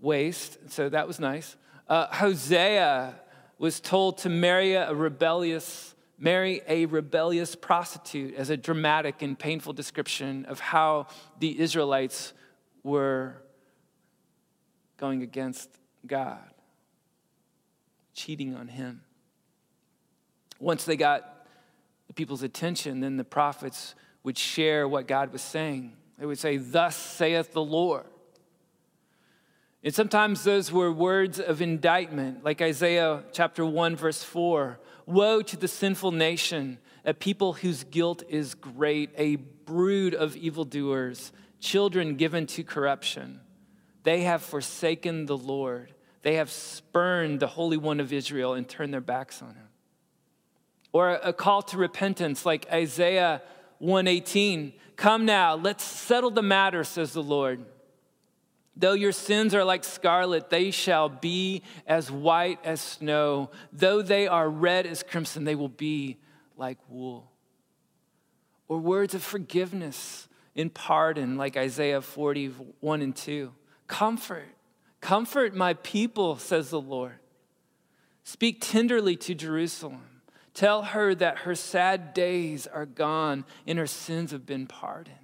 waste, 0.00 0.58
so 0.70 0.88
that 0.88 1.06
was 1.06 1.18
nice. 1.18 1.56
Uh, 1.88 2.06
Hosea 2.08 3.14
was 3.58 3.80
told 3.80 4.18
to 4.18 4.28
marry 4.28 4.74
a 4.74 4.92
rebellious 4.94 5.94
marry 6.18 6.62
a 6.66 6.86
rebellious 6.86 7.54
prostitute 7.54 8.34
as 8.36 8.48
a 8.48 8.56
dramatic 8.56 9.20
and 9.20 9.38
painful 9.38 9.74
description 9.74 10.46
of 10.46 10.60
how 10.60 11.06
the 11.40 11.60
Israelites 11.60 12.32
were 12.82 13.42
going 14.96 15.22
against 15.22 15.68
God, 16.06 16.38
cheating 18.14 18.54
on 18.54 18.68
him. 18.68 19.02
Once 20.58 20.84
they 20.84 20.96
got 20.96 21.35
the 22.06 22.14
people's 22.14 22.42
attention, 22.42 23.00
then 23.00 23.16
the 23.16 23.24
prophets 23.24 23.94
would 24.22 24.38
share 24.38 24.88
what 24.88 25.06
God 25.06 25.32
was 25.32 25.42
saying. 25.42 25.92
They 26.18 26.26
would 26.26 26.38
say, 26.38 26.56
Thus 26.56 26.96
saith 26.96 27.52
the 27.52 27.62
Lord. 27.62 28.06
And 29.84 29.94
sometimes 29.94 30.42
those 30.42 30.72
were 30.72 30.90
words 30.90 31.38
of 31.38 31.62
indictment, 31.62 32.42
like 32.42 32.60
Isaiah 32.60 33.22
chapter 33.32 33.64
1, 33.64 33.94
verse 33.94 34.22
4. 34.22 34.80
Woe 35.06 35.42
to 35.42 35.56
the 35.56 35.68
sinful 35.68 36.10
nation, 36.10 36.78
a 37.04 37.14
people 37.14 37.52
whose 37.52 37.84
guilt 37.84 38.24
is 38.28 38.54
great, 38.54 39.10
a 39.16 39.36
brood 39.36 40.14
of 40.14 40.36
evildoers, 40.36 41.30
children 41.60 42.16
given 42.16 42.46
to 42.48 42.64
corruption. 42.64 43.40
They 44.02 44.22
have 44.22 44.42
forsaken 44.42 45.26
the 45.26 45.36
Lord. 45.36 45.94
They 46.22 46.34
have 46.34 46.50
spurned 46.50 47.38
the 47.38 47.46
Holy 47.46 47.76
One 47.76 48.00
of 48.00 48.12
Israel 48.12 48.54
and 48.54 48.68
turned 48.68 48.92
their 48.92 49.00
backs 49.00 49.40
on 49.40 49.54
him. 49.54 49.65
Or 50.96 51.10
a 51.10 51.34
call 51.34 51.60
to 51.60 51.76
repentance, 51.76 52.46
like 52.46 52.66
Isaiah 52.72 53.42
118. 53.80 54.72
Come 54.96 55.26
now, 55.26 55.54
let's 55.54 55.84
settle 55.84 56.30
the 56.30 56.40
matter, 56.40 56.84
says 56.84 57.12
the 57.12 57.22
Lord. 57.22 57.62
Though 58.74 58.94
your 58.94 59.12
sins 59.12 59.54
are 59.54 59.62
like 59.62 59.84
scarlet, 59.84 60.48
they 60.48 60.70
shall 60.70 61.10
be 61.10 61.64
as 61.86 62.10
white 62.10 62.60
as 62.64 62.80
snow. 62.80 63.50
Though 63.74 64.00
they 64.00 64.26
are 64.26 64.48
red 64.48 64.86
as 64.86 65.02
crimson, 65.02 65.44
they 65.44 65.54
will 65.54 65.68
be 65.68 66.16
like 66.56 66.78
wool. 66.88 67.30
Or 68.66 68.78
words 68.78 69.14
of 69.14 69.22
forgiveness 69.22 70.28
in 70.54 70.70
pardon, 70.70 71.36
like 71.36 71.58
Isaiah 71.58 72.00
41 72.00 73.02
and 73.02 73.14
2. 73.14 73.52
Comfort, 73.86 74.48
comfort 75.02 75.54
my 75.54 75.74
people, 75.74 76.36
says 76.36 76.70
the 76.70 76.80
Lord. 76.80 77.18
Speak 78.24 78.62
tenderly 78.62 79.16
to 79.16 79.34
Jerusalem. 79.34 80.15
Tell 80.56 80.84
her 80.84 81.14
that 81.14 81.40
her 81.40 81.54
sad 81.54 82.14
days 82.14 82.66
are 82.66 82.86
gone 82.86 83.44
and 83.66 83.78
her 83.78 83.86
sins 83.86 84.30
have 84.30 84.46
been 84.46 84.66
pardoned. 84.66 85.18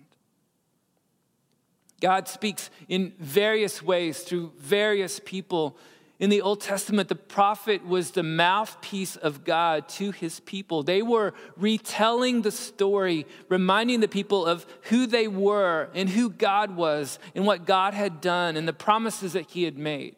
God 2.03 2.29
speaks 2.29 2.69
in 2.87 3.15
various 3.19 3.83
ways 3.83 4.21
through 4.21 4.53
various 4.59 5.23
people. 5.25 5.79
In 6.19 6.29
the 6.29 6.43
Old 6.43 6.61
Testament, 6.61 7.09
the 7.09 7.15
prophet 7.15 7.83
was 7.83 8.11
the 8.11 8.23
mouthpiece 8.23 9.17
of 9.17 9.43
God 9.43 9.89
to 9.91 10.11
his 10.11 10.41
people. 10.41 10.83
They 10.83 11.01
were 11.01 11.33
retelling 11.57 12.43
the 12.43 12.51
story, 12.51 13.25
reminding 13.49 14.01
the 14.01 14.09
people 14.09 14.45
of 14.45 14.67
who 14.91 15.07
they 15.07 15.29
were 15.29 15.89
and 15.95 16.11
who 16.11 16.29
God 16.29 16.77
was 16.77 17.19
and 17.35 17.47
what 17.47 17.65
God 17.65 17.95
had 17.95 18.21
done 18.21 18.59
and 18.59 18.69
the 18.69 18.75
promises 18.75 19.33
that 19.33 19.49
he 19.53 19.63
had 19.63 19.79
made. 19.79 20.15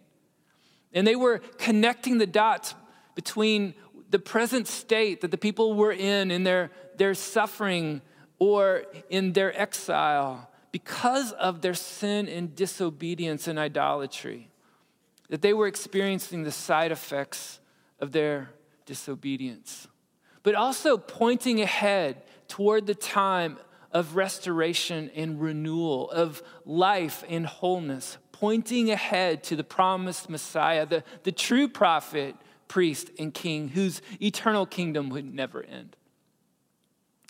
And 0.92 1.06
they 1.06 1.14
were 1.14 1.38
connecting 1.58 2.18
the 2.18 2.26
dots 2.26 2.74
between 3.14 3.74
the 4.10 4.18
present 4.18 4.68
state 4.68 5.20
that 5.20 5.30
the 5.30 5.38
people 5.38 5.74
were 5.74 5.92
in, 5.92 6.30
in 6.30 6.44
their, 6.44 6.70
their 6.96 7.14
suffering 7.14 8.02
or 8.38 8.84
in 9.10 9.32
their 9.32 9.58
exile 9.60 10.50
because 10.72 11.32
of 11.32 11.60
their 11.60 11.74
sin 11.74 12.28
and 12.28 12.56
disobedience 12.56 13.46
and 13.46 13.58
idolatry, 13.58 14.50
that 15.28 15.40
they 15.40 15.52
were 15.52 15.66
experiencing 15.66 16.42
the 16.42 16.50
side 16.50 16.90
effects 16.90 17.60
of 18.00 18.12
their 18.12 18.50
disobedience, 18.84 19.86
but 20.42 20.54
also 20.54 20.96
pointing 20.96 21.60
ahead 21.60 22.22
toward 22.48 22.86
the 22.86 22.94
time 22.94 23.56
of 23.92 24.16
restoration 24.16 25.10
and 25.14 25.40
renewal, 25.40 26.10
of 26.10 26.42
life 26.66 27.22
and 27.28 27.46
wholeness, 27.46 28.18
pointing 28.32 28.90
ahead 28.90 29.44
to 29.44 29.54
the 29.54 29.62
promised 29.62 30.28
Messiah, 30.28 30.84
the, 30.84 31.04
the 31.22 31.30
true 31.32 31.68
prophet, 31.68 32.34
priest, 32.74 33.12
and 33.20 33.32
king, 33.32 33.68
whose 33.68 34.02
eternal 34.20 34.66
kingdom 34.66 35.08
would 35.08 35.32
never 35.32 35.62
end. 35.62 35.94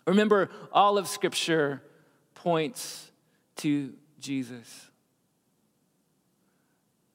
Remember, 0.06 0.48
all 0.72 0.96
of 0.96 1.06
Scripture 1.06 1.82
points 2.34 3.12
to 3.56 3.92
Jesus. 4.18 4.90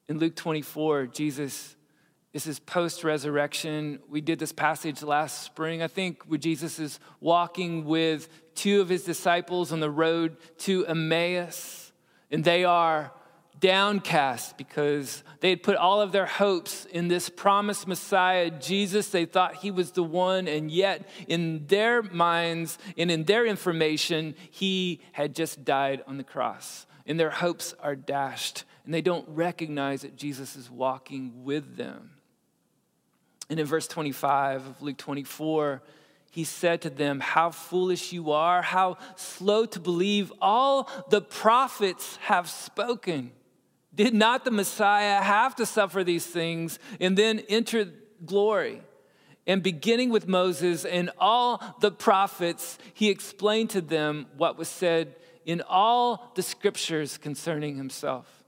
In 0.08 0.20
Luke 0.20 0.36
24, 0.36 1.08
Jesus 1.08 1.74
this 2.32 2.46
is 2.46 2.60
post 2.60 3.02
resurrection. 3.02 3.98
We 4.08 4.20
did 4.20 4.38
this 4.38 4.52
passage 4.52 5.02
last 5.02 5.42
spring, 5.42 5.82
I 5.82 5.88
think, 5.88 6.22
where 6.28 6.38
Jesus 6.38 6.78
is 6.78 7.00
walking 7.18 7.84
with 7.84 8.28
two 8.54 8.80
of 8.80 8.88
his 8.88 9.02
disciples 9.02 9.72
on 9.72 9.80
the 9.80 9.90
road 9.90 10.36
to 10.58 10.86
Emmaus, 10.86 11.90
and 12.30 12.44
they 12.44 12.62
are 12.64 13.10
downcast 13.58 14.56
because 14.56 15.22
they 15.40 15.50
had 15.50 15.62
put 15.62 15.76
all 15.76 16.00
of 16.00 16.12
their 16.12 16.26
hopes 16.26 16.86
in 16.86 17.08
this 17.08 17.28
promised 17.28 17.86
Messiah, 17.86 18.50
Jesus. 18.50 19.08
They 19.08 19.24
thought 19.24 19.56
he 19.56 19.70
was 19.70 19.92
the 19.92 20.02
one, 20.02 20.48
and 20.48 20.70
yet 20.70 21.08
in 21.28 21.66
their 21.66 22.02
minds 22.02 22.78
and 22.96 23.10
in 23.10 23.24
their 23.24 23.46
information, 23.46 24.34
he 24.50 25.00
had 25.12 25.34
just 25.34 25.64
died 25.64 26.02
on 26.06 26.16
the 26.16 26.24
cross. 26.24 26.86
And 27.06 27.18
their 27.18 27.30
hopes 27.30 27.74
are 27.82 27.96
dashed, 27.96 28.64
and 28.84 28.94
they 28.94 29.02
don't 29.02 29.28
recognize 29.28 30.02
that 30.02 30.16
Jesus 30.16 30.56
is 30.56 30.70
walking 30.70 31.44
with 31.44 31.76
them. 31.76 32.10
And 33.48 33.58
in 33.58 33.66
verse 33.66 33.88
25 33.88 34.66
of 34.66 34.82
Luke 34.82 34.96
24, 34.96 35.82
he 36.30 36.44
said 36.44 36.82
to 36.82 36.90
them, 36.90 37.18
How 37.18 37.50
foolish 37.50 38.12
you 38.12 38.30
are, 38.30 38.62
how 38.62 38.98
slow 39.16 39.66
to 39.66 39.80
believe. 39.80 40.32
All 40.40 40.88
the 41.10 41.20
prophets 41.20 42.16
have 42.22 42.48
spoken. 42.48 43.32
Did 43.94 44.14
not 44.14 44.44
the 44.44 44.50
Messiah 44.50 45.20
have 45.20 45.56
to 45.56 45.66
suffer 45.66 46.04
these 46.04 46.26
things 46.26 46.78
and 47.00 47.16
then 47.16 47.40
enter 47.48 47.88
glory? 48.24 48.82
And 49.46 49.62
beginning 49.62 50.10
with 50.10 50.28
Moses 50.28 50.84
and 50.84 51.10
all 51.18 51.62
the 51.80 51.90
prophets, 51.90 52.78
he 52.94 53.08
explained 53.08 53.70
to 53.70 53.80
them 53.80 54.26
what 54.36 54.56
was 54.56 54.68
said 54.68 55.16
in 55.44 55.62
all 55.62 56.30
the 56.36 56.42
scriptures 56.42 57.18
concerning 57.18 57.76
himself. 57.76 58.44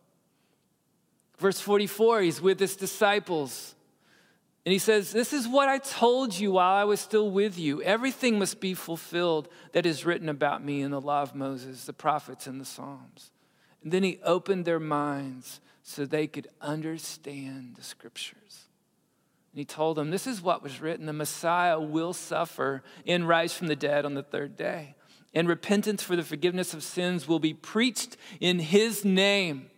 Verse 1.38 1.58
44, 1.58 2.20
he's 2.20 2.40
with 2.40 2.60
his 2.60 2.76
disciples. 2.76 3.74
And 4.64 4.72
he 4.72 4.78
says, 4.78 5.10
This 5.10 5.32
is 5.32 5.48
what 5.48 5.68
I 5.68 5.78
told 5.78 6.38
you 6.38 6.52
while 6.52 6.74
I 6.74 6.84
was 6.84 7.00
still 7.00 7.30
with 7.30 7.58
you. 7.58 7.82
Everything 7.82 8.38
must 8.38 8.60
be 8.60 8.74
fulfilled 8.74 9.48
that 9.72 9.86
is 9.86 10.06
written 10.06 10.28
about 10.28 10.64
me 10.64 10.82
in 10.82 10.92
the 10.92 11.00
law 11.00 11.22
of 11.22 11.34
Moses, 11.34 11.84
the 11.84 11.92
prophets, 11.92 12.46
and 12.46 12.60
the 12.60 12.64
Psalms. 12.64 13.32
And 13.82 13.92
then 13.92 14.02
he 14.02 14.20
opened 14.22 14.64
their 14.64 14.80
minds 14.80 15.60
so 15.82 16.04
they 16.04 16.26
could 16.26 16.48
understand 16.60 17.74
the 17.76 17.82
scriptures. 17.82 18.66
And 19.52 19.58
he 19.58 19.64
told 19.64 19.96
them, 19.96 20.10
This 20.10 20.26
is 20.26 20.40
what 20.40 20.62
was 20.62 20.80
written 20.80 21.06
the 21.06 21.12
Messiah 21.12 21.80
will 21.80 22.12
suffer 22.12 22.82
and 23.06 23.28
rise 23.28 23.52
from 23.52 23.66
the 23.66 23.76
dead 23.76 24.04
on 24.04 24.14
the 24.14 24.22
third 24.22 24.56
day. 24.56 24.94
And 25.34 25.48
repentance 25.48 26.02
for 26.02 26.14
the 26.14 26.22
forgiveness 26.22 26.74
of 26.74 26.82
sins 26.82 27.26
will 27.26 27.38
be 27.38 27.54
preached 27.54 28.16
in 28.40 28.58
his 28.58 29.04
name, 29.04 29.70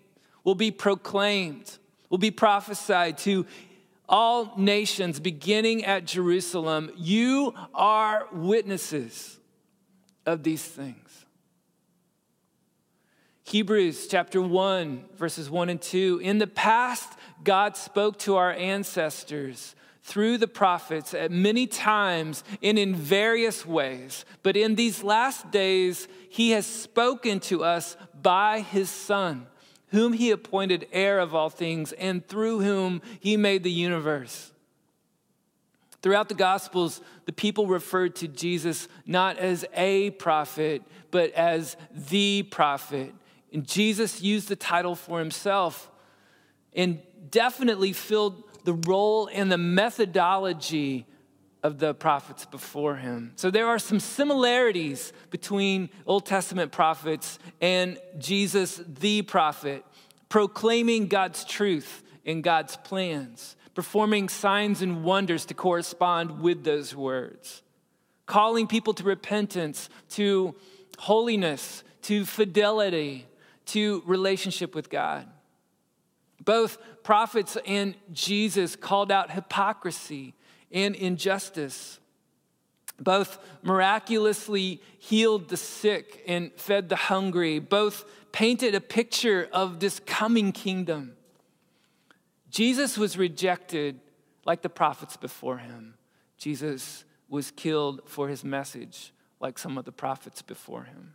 will 0.42 0.54
be 0.54 0.70
proclaimed, 0.70 1.78
will 2.11 2.18
be 2.18 2.30
prophesied 2.30 3.18
to 3.18 3.46
all 4.08 4.52
nations, 4.56 5.18
beginning 5.18 5.84
at 5.84 6.04
Jerusalem, 6.04 6.90
you 6.96 7.54
are 7.73 8.26
witnesses 8.32 9.38
of 10.26 10.42
these 10.42 10.62
things. 10.62 11.03
Hebrews 13.44 14.06
chapter 14.08 14.40
1, 14.40 15.04
verses 15.16 15.50
1 15.50 15.68
and 15.68 15.80
2. 15.80 16.20
In 16.22 16.38
the 16.38 16.46
past, 16.46 17.12
God 17.42 17.76
spoke 17.76 18.18
to 18.20 18.36
our 18.36 18.52
ancestors 18.52 19.74
through 20.02 20.38
the 20.38 20.48
prophets 20.48 21.14
at 21.14 21.30
many 21.30 21.66
times 21.66 22.42
and 22.62 22.78
in 22.78 22.94
various 22.94 23.64
ways. 23.64 24.24
But 24.42 24.56
in 24.56 24.74
these 24.74 25.02
last 25.02 25.50
days, 25.50 26.08
he 26.28 26.50
has 26.50 26.66
spoken 26.66 27.40
to 27.40 27.64
us 27.64 27.96
by 28.20 28.61
his 28.61 28.90
Son 28.90 29.46
whom 29.94 30.12
he 30.12 30.33
appointed 30.33 30.88
heir 30.90 31.20
of 31.20 31.37
all 31.37 31.48
things, 31.48 31.92
and 31.92 32.26
through 32.26 32.61
whom 32.61 33.00
he 33.20 33.37
made 33.37 33.62
the 33.62 33.70
universe. 33.70 34.50
Throughout 36.02 36.28
the 36.28 36.35
Gospels, 36.35 37.00
the 37.26 37.33
people 37.33 37.68
referred 37.68 38.16
to 38.16 38.26
Jesus 38.26 38.88
not 39.07 39.38
as 39.38 39.64
a 39.72 40.11
prophet, 40.11 40.83
but 41.12 41.30
as 41.35 41.76
the 41.94 42.42
prophet. 42.42 43.14
And 43.54 43.66
Jesus 43.66 44.20
used 44.20 44.48
the 44.48 44.56
title 44.56 44.96
for 44.96 45.20
himself 45.20 45.88
and 46.74 47.00
definitely 47.30 47.92
filled 47.92 48.42
the 48.64 48.72
role 48.74 49.30
and 49.32 49.50
the 49.50 49.58
methodology 49.58 51.06
of 51.62 51.78
the 51.78 51.94
prophets 51.94 52.44
before 52.44 52.96
him. 52.96 53.32
So 53.36 53.50
there 53.50 53.68
are 53.68 53.78
some 53.78 54.00
similarities 54.00 55.12
between 55.30 55.88
Old 56.04 56.26
Testament 56.26 56.72
prophets 56.72 57.38
and 57.60 57.98
Jesus, 58.18 58.82
the 58.86 59.22
prophet, 59.22 59.84
proclaiming 60.28 61.06
God's 61.06 61.44
truth 61.44 62.02
and 62.26 62.42
God's 62.42 62.76
plans, 62.78 63.56
performing 63.74 64.28
signs 64.28 64.82
and 64.82 65.04
wonders 65.04 65.46
to 65.46 65.54
correspond 65.54 66.40
with 66.40 66.64
those 66.64 66.94
words, 66.94 67.62
calling 68.26 68.66
people 68.66 68.94
to 68.94 69.04
repentance, 69.04 69.88
to 70.10 70.54
holiness, 70.98 71.84
to 72.02 72.26
fidelity, 72.26 73.26
to 73.66 74.03
relationship 74.07 74.74
with 74.74 74.90
God. 74.90 75.27
Both 76.44 76.79
prophets 77.03 77.57
and 77.66 77.94
Jesus 78.12 78.77
called 78.77 79.11
out 79.11 79.31
hypocrisy 79.31 80.35
and 80.70 80.94
injustice. 80.94 81.98
Both 82.98 83.38
miraculously 83.62 84.81
healed 84.98 85.48
the 85.48 85.57
sick 85.57 86.22
and 86.27 86.53
fed 86.57 86.88
the 86.88 86.96
hungry. 86.96 87.59
Both 87.59 88.05
painted 88.33 88.74
a 88.74 88.81
picture 88.81 89.48
of 89.53 89.81
this 89.81 90.00
coming 90.07 90.53
kingdom. 90.53 91.14
Jesus 92.50 92.98
was 92.98 93.16
rejected 93.16 94.00
like 94.44 94.62
the 94.62 94.68
prophets 94.68 95.16
before 95.16 95.59
him. 95.59 95.94
Jesus 96.37 97.05
was 97.29 97.50
killed 97.50 98.03
for 98.07 98.29
his 98.29 98.44
message 98.44 99.12
like 99.40 99.59
some 99.59 99.79
of 99.79 99.85
the 99.85 99.92
prophets 99.92 100.42
before 100.42 100.85
him. 100.85 101.14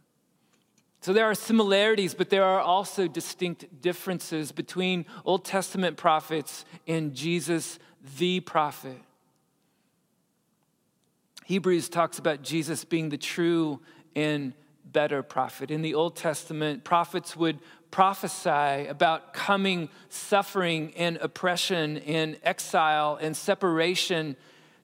So 1.02 1.14
there 1.14 1.26
are 1.26 1.36
similarities, 1.36 2.14
but 2.14 2.30
there 2.30 2.44
are 2.44 2.60
also 2.60 3.08
distinct 3.08 3.82
differences 3.82 4.52
between 4.52 5.06
Old 5.24 5.46
Testament 5.46 5.96
prophets 5.96 6.66
and 6.88 7.16
Jesus, 7.16 7.80
the 8.18 8.42
prophet. 8.42 8.98
Hebrews 11.46 11.90
talks 11.90 12.20
about 12.20 12.44
Jesus 12.44 12.84
being 12.84 13.10
the 13.10 13.18
true 13.18 13.80
and 14.16 14.54
better 14.86 15.24
prophet. 15.24 15.72
In 15.72 15.82
the 15.82 15.96
Old 15.96 16.16
Testament, 16.16 16.84
prophets 16.84 17.36
would 17.36 17.60
prophesy 17.92 18.88
about 18.88 19.34
coming 19.34 19.90
suffering 20.10 20.94
and 20.96 21.18
oppression 21.18 21.98
and 22.00 22.38
exile 22.44 23.18
and 23.22 23.36
separation 23.36 24.36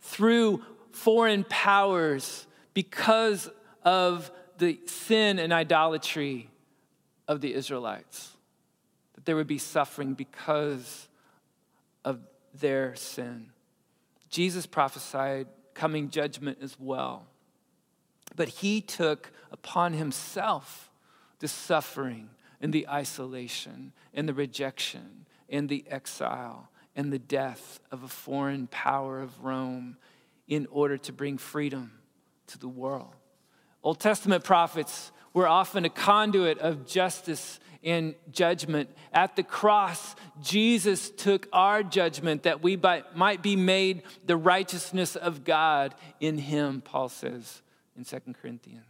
through 0.02 0.64
foreign 0.92 1.44
powers 1.44 2.48
because 2.74 3.50
of 3.84 4.32
the 4.58 4.80
sin 4.86 5.40
and 5.40 5.52
idolatry 5.52 6.50
of 7.28 7.42
the 7.42 7.54
Israelites. 7.54 8.32
That 9.16 9.26
there 9.26 9.36
would 9.36 9.48
be 9.48 9.58
suffering 9.58 10.14
because 10.14 11.08
of 12.04 12.20
their 12.54 12.96
sin. 12.96 13.52
Jesus 14.30 14.66
prophesied 14.66 15.48
coming 15.74 16.10
judgment 16.10 16.60
as 16.62 16.78
well. 16.80 17.26
But 18.36 18.50
he 18.50 18.82
took 18.82 19.32
upon 19.52 19.94
himself 19.94 20.92
the 21.40 21.48
suffering 21.48 22.30
and 22.62 22.74
the 22.74 22.88
isolation 22.88 23.92
and 24.14 24.28
the 24.28 24.34
rejection 24.34 25.26
and 25.50 25.70
the 25.70 25.86
exile 25.90 26.70
and 26.96 27.12
the 27.12 27.20
death 27.20 27.80
of 27.92 28.04
a 28.04 28.08
foreign 28.08 28.68
power 28.68 29.22
of 29.22 29.44
Rome 29.44 29.98
in 30.48 30.68
order 30.72 30.98
to 30.98 31.14
bring 31.14 31.38
freedom 31.38 31.92
to 32.48 32.58
the 32.58 32.68
world. 32.68 33.14
Old 33.86 34.00
Testament 34.00 34.44
prophets 34.44 35.12
were 35.32 35.48
often 35.48 35.86
a 35.86 35.90
conduit 35.90 36.58
of 36.58 36.88
justice 36.88 37.60
and 37.84 38.16
judgment. 38.32 38.90
At 39.14 39.36
the 39.36 39.44
cross, 39.44 40.16
Jesus 40.42 41.12
took 41.12 41.48
our 41.54 41.84
judgment 41.84 42.44
that 42.44 42.64
we 42.64 42.78
might 43.14 43.44
be 43.44 43.56
made 43.56 44.02
the 44.26 44.38
righteousness 44.38 45.16
of 45.16 45.44
God 45.44 45.94
in 46.20 46.40
him, 46.40 46.82
Paul 46.82 47.10
says 47.10 47.62
in 47.96 48.04
2 48.04 48.34
Corinthians. 48.42 48.84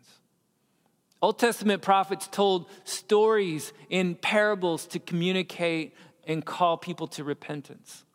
Old 1.21 1.39
Testament 1.39 1.81
prophets 1.81 2.29
told 2.29 2.69
stories 2.85 3.73
in 3.89 4.15
parables 4.15 4.87
to 4.87 4.99
communicate 4.99 5.93
and 6.25 6.45
call 6.45 6.77
people 6.77 7.07
to 7.07 7.25
repentance. 7.25 8.05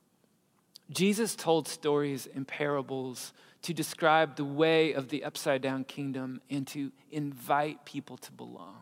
Jesus 0.91 1.37
told 1.37 1.69
stories 1.69 2.27
and 2.35 2.49
parables 2.49 3.35
to 3.63 3.75
describe 3.75 4.37
the 4.37 4.45
way 4.45 4.93
of 4.93 5.09
the 5.09 5.25
upside 5.25 5.63
down 5.63 5.85
kingdom 5.85 6.41
and 6.51 6.67
to 6.69 6.93
invite 7.11 7.85
people 7.85 8.17
to 8.19 8.33
belong. 8.33 8.77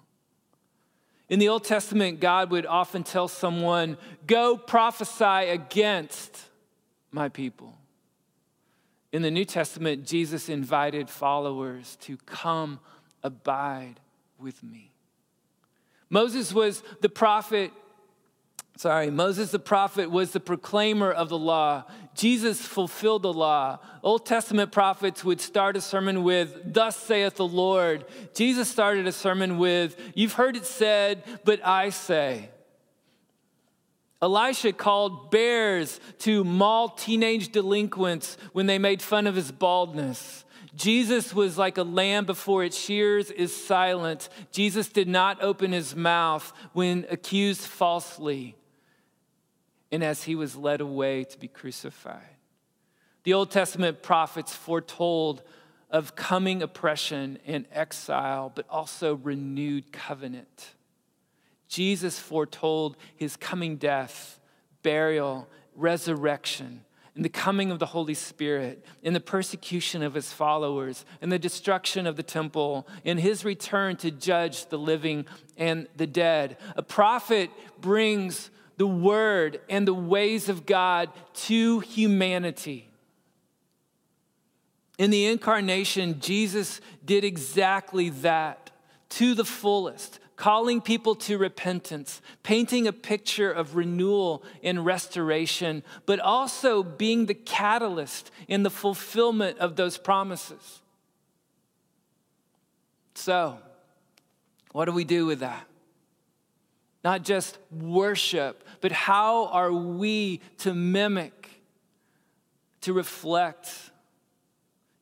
In 1.28 1.38
the 1.38 1.48
Old 1.48 1.64
Testament, 1.64 2.20
God 2.20 2.50
would 2.50 2.64
often 2.64 3.02
tell 3.02 3.28
someone, 3.28 3.98
Go 4.26 4.56
prophesy 4.56 5.50
against 5.50 6.44
my 7.10 7.28
people. 7.28 7.74
In 9.12 9.22
the 9.22 9.30
New 9.30 9.44
Testament, 9.44 10.06
Jesus 10.06 10.48
invited 10.48 11.10
followers 11.10 11.96
to 12.02 12.16
come 12.26 12.80
abide 13.22 14.00
with 14.38 14.62
me. 14.62 14.92
Moses 16.10 16.54
was 16.54 16.82
the 17.00 17.08
prophet 17.08 17.72
Sorry, 18.78 19.10
Moses 19.10 19.50
the 19.50 19.58
prophet 19.58 20.08
was 20.08 20.30
the 20.30 20.38
proclaimer 20.38 21.10
of 21.10 21.28
the 21.28 21.38
law. 21.38 21.82
Jesus 22.18 22.60
fulfilled 22.60 23.22
the 23.22 23.32
law. 23.32 23.78
Old 24.02 24.26
Testament 24.26 24.72
prophets 24.72 25.24
would 25.24 25.40
start 25.40 25.76
a 25.76 25.80
sermon 25.80 26.24
with, 26.24 26.74
Thus 26.74 26.96
saith 26.96 27.36
the 27.36 27.46
Lord. 27.46 28.06
Jesus 28.34 28.68
started 28.68 29.06
a 29.06 29.12
sermon 29.12 29.56
with, 29.56 29.96
You've 30.16 30.32
heard 30.32 30.56
it 30.56 30.66
said, 30.66 31.22
but 31.44 31.64
I 31.64 31.90
say. 31.90 32.50
Elisha 34.20 34.72
called 34.72 35.30
bears 35.30 36.00
to 36.18 36.42
maul 36.42 36.88
teenage 36.88 37.52
delinquents 37.52 38.36
when 38.52 38.66
they 38.66 38.80
made 38.80 39.00
fun 39.00 39.28
of 39.28 39.36
his 39.36 39.52
baldness. 39.52 40.44
Jesus 40.74 41.32
was 41.32 41.56
like 41.56 41.78
a 41.78 41.84
lamb 41.84 42.24
before 42.24 42.64
its 42.64 42.76
shears 42.76 43.30
is 43.30 43.54
silent. 43.54 44.28
Jesus 44.50 44.88
did 44.88 45.06
not 45.06 45.40
open 45.40 45.70
his 45.70 45.94
mouth 45.94 46.52
when 46.72 47.06
accused 47.10 47.60
falsely 47.60 48.57
and 49.90 50.04
as 50.04 50.24
he 50.24 50.34
was 50.34 50.56
led 50.56 50.80
away 50.80 51.24
to 51.24 51.38
be 51.38 51.48
crucified. 51.48 52.36
The 53.24 53.34
Old 53.34 53.50
Testament 53.50 54.02
prophets 54.02 54.54
foretold 54.54 55.42
of 55.90 56.14
coming 56.14 56.62
oppression 56.62 57.38
and 57.46 57.66
exile, 57.72 58.52
but 58.54 58.66
also 58.68 59.16
renewed 59.16 59.92
covenant. 59.92 60.74
Jesus 61.68 62.18
foretold 62.18 62.96
his 63.16 63.36
coming 63.36 63.76
death, 63.76 64.40
burial, 64.82 65.48
resurrection, 65.74 66.84
and 67.14 67.24
the 67.24 67.28
coming 67.28 67.70
of 67.72 67.80
the 67.80 67.86
Holy 67.86 68.14
Spirit, 68.14 68.84
in 69.02 69.12
the 69.12 69.20
persecution 69.20 70.02
of 70.02 70.14
his 70.14 70.32
followers, 70.32 71.04
in 71.20 71.30
the 71.30 71.38
destruction 71.38 72.06
of 72.06 72.16
the 72.16 72.22
temple, 72.22 72.86
in 73.02 73.18
his 73.18 73.44
return 73.44 73.96
to 73.96 74.10
judge 74.10 74.66
the 74.66 74.78
living 74.78 75.26
and 75.56 75.88
the 75.96 76.06
dead. 76.06 76.56
A 76.76 76.82
prophet 76.82 77.50
brings 77.80 78.50
the 78.78 78.86
word 78.86 79.60
and 79.68 79.86
the 79.86 79.92
ways 79.92 80.48
of 80.48 80.64
God 80.64 81.10
to 81.34 81.80
humanity. 81.80 82.88
In 84.98 85.10
the 85.10 85.26
incarnation, 85.26 86.20
Jesus 86.20 86.80
did 87.04 87.24
exactly 87.24 88.08
that 88.10 88.70
to 89.10 89.34
the 89.34 89.44
fullest, 89.44 90.20
calling 90.36 90.80
people 90.80 91.16
to 91.16 91.38
repentance, 91.38 92.22
painting 92.44 92.86
a 92.86 92.92
picture 92.92 93.50
of 93.50 93.74
renewal 93.74 94.44
and 94.62 94.86
restoration, 94.86 95.82
but 96.06 96.20
also 96.20 96.82
being 96.82 97.26
the 97.26 97.34
catalyst 97.34 98.30
in 98.46 98.62
the 98.62 98.70
fulfillment 98.70 99.58
of 99.58 99.74
those 99.74 99.98
promises. 99.98 100.82
So, 103.14 103.58
what 104.70 104.84
do 104.84 104.92
we 104.92 105.04
do 105.04 105.26
with 105.26 105.40
that? 105.40 105.66
Not 107.04 107.22
just 107.22 107.58
worship, 107.70 108.64
but 108.80 108.92
how 108.92 109.46
are 109.46 109.72
we 109.72 110.40
to 110.58 110.74
mimic, 110.74 111.62
to 112.82 112.92
reflect 112.92 113.72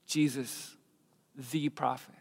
Jesus, 0.06 0.76
the 1.50 1.68
prophet? 1.70 2.14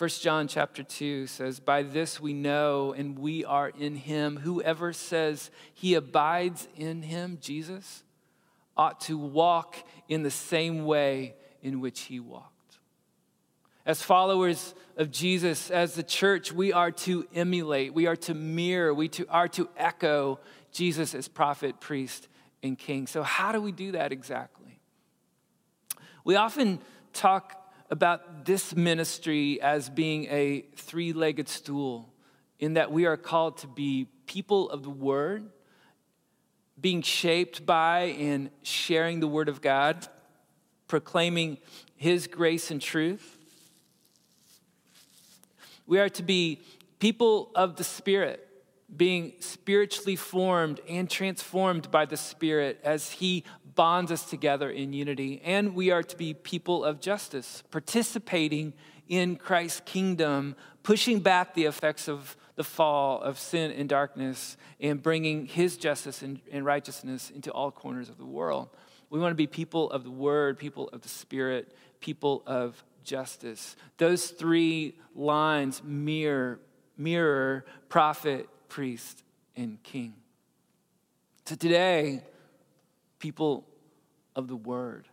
1 0.00 0.08
John 0.22 0.48
chapter 0.48 0.82
2 0.82 1.26
says, 1.26 1.60
By 1.60 1.82
this 1.82 2.18
we 2.18 2.32
know 2.32 2.94
and 2.94 3.18
we 3.18 3.44
are 3.44 3.68
in 3.68 3.96
him. 3.96 4.38
Whoever 4.38 4.94
says 4.94 5.50
he 5.74 5.92
abides 5.92 6.66
in 6.74 7.02
him, 7.02 7.36
Jesus, 7.38 8.02
ought 8.78 9.00
to 9.02 9.18
walk 9.18 9.76
in 10.08 10.22
the 10.22 10.30
same 10.30 10.86
way 10.86 11.34
in 11.62 11.80
which 11.80 12.00
he 12.00 12.18
walked. 12.18 12.59
As 13.86 14.02
followers 14.02 14.74
of 14.96 15.10
Jesus, 15.10 15.70
as 15.70 15.94
the 15.94 16.02
church, 16.02 16.52
we 16.52 16.72
are 16.72 16.90
to 16.90 17.26
emulate, 17.34 17.94
we 17.94 18.06
are 18.06 18.16
to 18.16 18.34
mirror, 18.34 18.92
we 18.92 19.08
to, 19.08 19.26
are 19.28 19.48
to 19.48 19.68
echo 19.76 20.38
Jesus 20.70 21.14
as 21.14 21.28
prophet, 21.28 21.80
priest, 21.80 22.28
and 22.62 22.78
king. 22.78 23.06
So, 23.06 23.22
how 23.22 23.52
do 23.52 23.60
we 23.60 23.72
do 23.72 23.92
that 23.92 24.12
exactly? 24.12 24.80
We 26.24 26.36
often 26.36 26.80
talk 27.14 27.56
about 27.90 28.44
this 28.44 28.76
ministry 28.76 29.60
as 29.62 29.88
being 29.88 30.26
a 30.26 30.66
three 30.76 31.14
legged 31.14 31.48
stool, 31.48 32.12
in 32.58 32.74
that 32.74 32.92
we 32.92 33.06
are 33.06 33.16
called 33.16 33.58
to 33.58 33.66
be 33.66 34.06
people 34.26 34.68
of 34.68 34.82
the 34.82 34.90
word, 34.90 35.48
being 36.78 37.00
shaped 37.00 37.64
by 37.64 38.14
and 38.18 38.50
sharing 38.62 39.20
the 39.20 39.26
word 39.26 39.48
of 39.48 39.62
God, 39.62 40.06
proclaiming 40.86 41.56
his 41.96 42.26
grace 42.26 42.70
and 42.70 42.80
truth 42.80 43.38
we 45.90 45.98
are 45.98 46.08
to 46.08 46.22
be 46.22 46.62
people 47.00 47.50
of 47.56 47.74
the 47.74 47.82
Spirit, 47.82 48.46
being 48.96 49.32
spiritually 49.40 50.14
formed 50.14 50.78
and 50.88 51.10
transformed 51.10 51.90
by 51.90 52.06
the 52.06 52.16
Spirit 52.16 52.78
as 52.84 53.10
He 53.10 53.42
bonds 53.74 54.12
us 54.12 54.30
together 54.30 54.70
in 54.70 54.92
unity. 54.92 55.42
And 55.44 55.74
we 55.74 55.90
are 55.90 56.04
to 56.04 56.16
be 56.16 56.32
people 56.32 56.84
of 56.84 57.00
justice, 57.00 57.64
participating 57.72 58.72
in 59.08 59.34
Christ's 59.34 59.80
kingdom, 59.84 60.54
pushing 60.84 61.18
back 61.18 61.54
the 61.54 61.64
effects 61.64 62.08
of 62.08 62.36
the 62.54 62.62
fall 62.62 63.20
of 63.20 63.36
sin 63.36 63.72
and 63.72 63.88
darkness, 63.88 64.56
and 64.78 65.02
bringing 65.02 65.46
His 65.46 65.76
justice 65.76 66.22
and, 66.22 66.40
righteousness 66.64 67.30
into 67.30 67.50
all 67.50 67.72
corners 67.72 68.08
of 68.08 68.16
the 68.16 68.24
world. 68.24 68.68
We 69.10 69.18
want 69.18 69.32
to 69.32 69.36
be 69.36 69.48
people 69.48 69.90
of 69.90 70.04
the 70.04 70.10
Word, 70.12 70.56
people 70.56 70.88
of 70.90 71.02
the 71.02 71.08
Spirit, 71.08 71.74
people 71.98 72.44
of 72.46 72.84
justice. 73.04 73.76
Those 73.98 74.28
three 74.28 74.96
lines 75.14 75.82
mirror, 75.84 76.60
mirror 76.96 77.64
prophet, 77.88 78.48
priest, 78.68 79.22
and 79.56 79.82
king. 79.82 80.14
So 81.44 81.56
today, 81.56 82.22
people 83.18 83.66
of 84.36 84.48
the 84.48 84.56
word. 84.56 85.08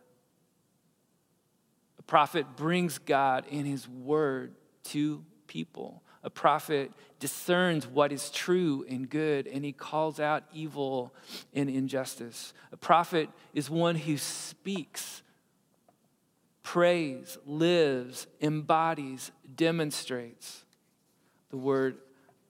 A 1.98 2.02
prophet 2.02 2.56
brings 2.56 2.98
God 2.98 3.44
and 3.50 3.66
his 3.66 3.88
word 3.88 4.54
to 4.84 5.24
people. 5.46 6.02
A 6.22 6.30
prophet 6.30 6.92
discerns 7.20 7.86
what 7.86 8.12
is 8.12 8.30
true 8.30 8.84
and 8.88 9.08
good, 9.08 9.46
and 9.46 9.64
he 9.64 9.72
calls 9.72 10.20
out 10.20 10.44
evil 10.52 11.14
and 11.54 11.68
injustice. 11.68 12.52
A 12.72 12.76
prophet 12.76 13.28
is 13.54 13.70
one 13.70 13.96
who 13.96 14.16
speaks 14.16 15.22
prays, 16.68 17.38
lives, 17.46 18.26
embodies, 18.42 19.32
demonstrates 19.56 20.66
the 21.48 21.56
Word 21.56 21.96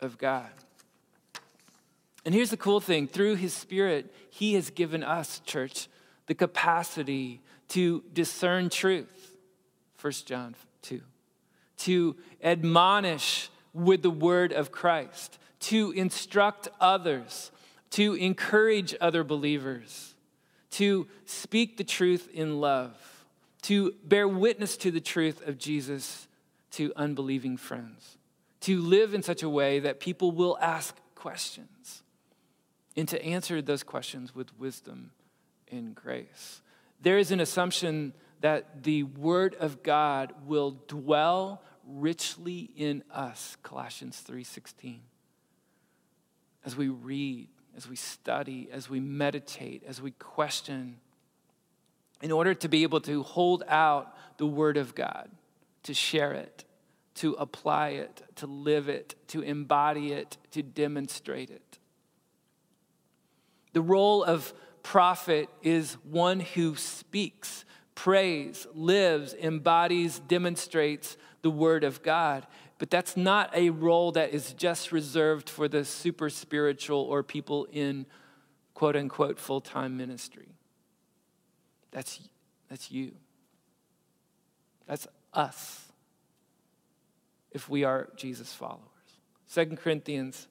of 0.00 0.18
God. 0.18 0.50
And 2.24 2.34
here's 2.34 2.50
the 2.50 2.56
cool 2.56 2.80
thing 2.80 3.06
through 3.06 3.36
His 3.36 3.54
Spirit, 3.54 4.12
He 4.28 4.54
has 4.54 4.70
given 4.70 5.04
us, 5.04 5.38
church, 5.46 5.86
the 6.26 6.34
capacity 6.34 7.42
to 7.68 8.02
discern 8.12 8.70
truth. 8.70 9.36
1 10.00 10.12
John 10.26 10.56
2. 10.82 11.00
To 11.76 12.16
admonish 12.42 13.50
with 13.72 14.02
the 14.02 14.10
Word 14.10 14.52
of 14.52 14.72
Christ, 14.72 15.38
to 15.60 15.92
instruct 15.92 16.66
others, 16.80 17.52
to 17.90 18.14
encourage 18.14 18.96
other 19.00 19.22
believers, 19.22 20.16
to 20.72 21.06
speak 21.24 21.76
the 21.76 21.84
truth 21.84 22.28
in 22.34 22.60
love 22.60 23.17
to 23.62 23.94
bear 24.04 24.28
witness 24.28 24.76
to 24.78 24.90
the 24.90 25.00
truth 25.00 25.46
of 25.46 25.58
Jesus 25.58 26.28
to 26.72 26.92
unbelieving 26.96 27.56
friends, 27.56 28.18
to 28.60 28.80
live 28.80 29.14
in 29.14 29.22
such 29.22 29.42
a 29.42 29.48
way 29.48 29.80
that 29.80 30.00
people 30.00 30.30
will 30.30 30.58
ask 30.60 30.96
questions, 31.14 32.02
and 32.96 33.08
to 33.08 33.22
answer 33.24 33.62
those 33.62 33.82
questions 33.82 34.34
with 34.34 34.58
wisdom 34.58 35.12
and 35.70 35.94
grace. 35.94 36.62
There 37.00 37.18
is 37.18 37.30
an 37.30 37.40
assumption 37.40 38.12
that 38.40 38.82
the 38.82 39.04
Word 39.04 39.54
of 39.56 39.82
God 39.82 40.32
will 40.46 40.72
dwell 40.86 41.62
richly 41.86 42.70
in 42.76 43.02
us, 43.10 43.56
Colossians 43.62 44.20
3:16. 44.20 45.00
As 46.64 46.76
we 46.76 46.88
read, 46.88 47.48
as 47.76 47.88
we 47.88 47.96
study, 47.96 48.68
as 48.70 48.90
we 48.90 49.00
meditate, 49.00 49.84
as 49.84 50.02
we 50.02 50.10
question 50.10 51.00
in 52.22 52.32
order 52.32 52.54
to 52.54 52.68
be 52.68 52.82
able 52.82 53.00
to 53.02 53.22
hold 53.22 53.62
out 53.68 54.16
the 54.38 54.46
Word 54.46 54.76
of 54.76 54.94
God, 54.94 55.30
to 55.84 55.94
share 55.94 56.32
it, 56.32 56.64
to 57.16 57.34
apply 57.34 57.90
it, 57.90 58.22
to 58.36 58.46
live 58.46 58.88
it, 58.88 59.14
to 59.28 59.42
embody 59.42 60.12
it, 60.12 60.36
to 60.52 60.62
demonstrate 60.62 61.50
it. 61.50 61.78
The 63.72 63.82
role 63.82 64.24
of 64.24 64.52
prophet 64.82 65.48
is 65.62 65.94
one 66.04 66.40
who 66.40 66.76
speaks, 66.76 67.64
prays, 67.94 68.66
lives, 68.72 69.34
embodies, 69.34 70.20
demonstrates 70.20 71.16
the 71.42 71.50
Word 71.50 71.84
of 71.84 72.02
God. 72.02 72.46
But 72.78 72.90
that's 72.90 73.16
not 73.16 73.54
a 73.54 73.70
role 73.70 74.12
that 74.12 74.32
is 74.32 74.52
just 74.52 74.92
reserved 74.92 75.50
for 75.50 75.68
the 75.68 75.84
super 75.84 76.30
spiritual 76.30 77.00
or 77.00 77.22
people 77.22 77.66
in 77.72 78.06
quote 78.74 78.94
unquote 78.94 79.38
full 79.38 79.60
time 79.60 79.96
ministry. 79.96 80.57
That's, 81.98 82.20
That's 82.68 82.92
you. 82.92 83.10
That's 84.86 85.08
us 85.34 85.84
if 87.50 87.68
we 87.68 87.82
are 87.82 88.08
Jesus 88.14 88.52
followers. 88.52 88.84
Second 89.48 89.78
Corinthians 89.78 90.46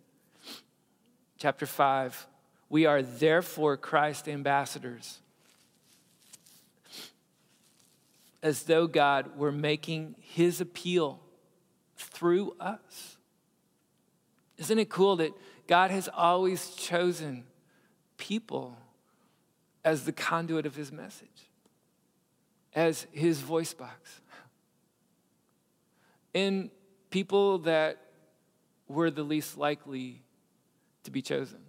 chapter 1.38 1.66
5 1.66 2.28
we 2.68 2.86
are 2.86 3.02
therefore 3.02 3.78
Christ 3.78 4.28
ambassadors 4.28 5.20
as 8.44 8.64
though 8.64 8.86
God 8.86 9.38
were 9.38 9.54
making 9.54 10.16
his 10.20 10.60
appeal 10.60 11.22
through 11.96 12.58
us. 12.60 13.16
Isn't 14.58 14.80
it 14.80 14.90
cool 14.90 15.16
that 15.16 15.32
God 15.66 15.92
has 15.92 16.10
always 16.14 16.72
chosen 16.72 17.46
people 18.18 18.78
as 19.88 20.04
the 20.04 20.12
conduit 20.12 20.65
of 20.65 20.76
his 20.76 20.91
message, 20.91 21.50
as 22.76 23.08
his 23.13 23.39
voice 23.39 23.73
box? 23.73 24.19
And 26.36 26.69
people 27.10 27.60
that 27.60 27.97
were 28.89 29.10
the 29.10 29.23
least 29.23 29.58
likely 29.58 30.23
to 31.04 31.10
be 31.10 31.21
chosen. 31.21 31.60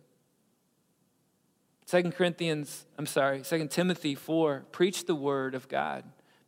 Second 1.87 2.16
Corinthians, 2.16 2.87
I'm 2.98 3.07
sorry, 3.07 3.44
Second 3.44 3.70
Timothy 3.70 4.16
4, 4.16 4.64
preach 4.72 5.07
the 5.07 5.14
word 5.14 5.54
of 5.54 5.68
God. 5.68 6.02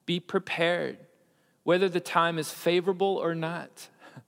Be 0.07 0.19
prepared, 0.19 0.99
whether 1.63 1.89
the 1.89 2.01
time 2.01 2.37
is 2.37 2.51
favorable 2.51 3.17
or 3.17 3.35
not. 3.35 3.89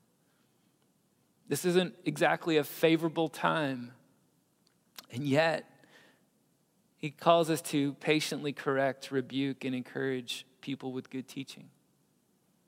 This 1.48 1.66
isn't 1.66 1.96
exactly 2.06 2.56
a 2.56 2.64
favorable 2.64 3.28
time. 3.28 3.92
And 5.10 5.24
yet, 5.24 5.68
he 7.02 7.10
calls 7.10 7.50
us 7.50 7.60
to 7.60 7.92
patiently 7.94 8.54
correct, 8.54 9.10
rebuke, 9.10 9.64
and 9.64 9.74
encourage 9.74 10.46
people 10.62 10.92
with 10.92 11.10
good 11.10 11.28
teaching. 11.28 11.68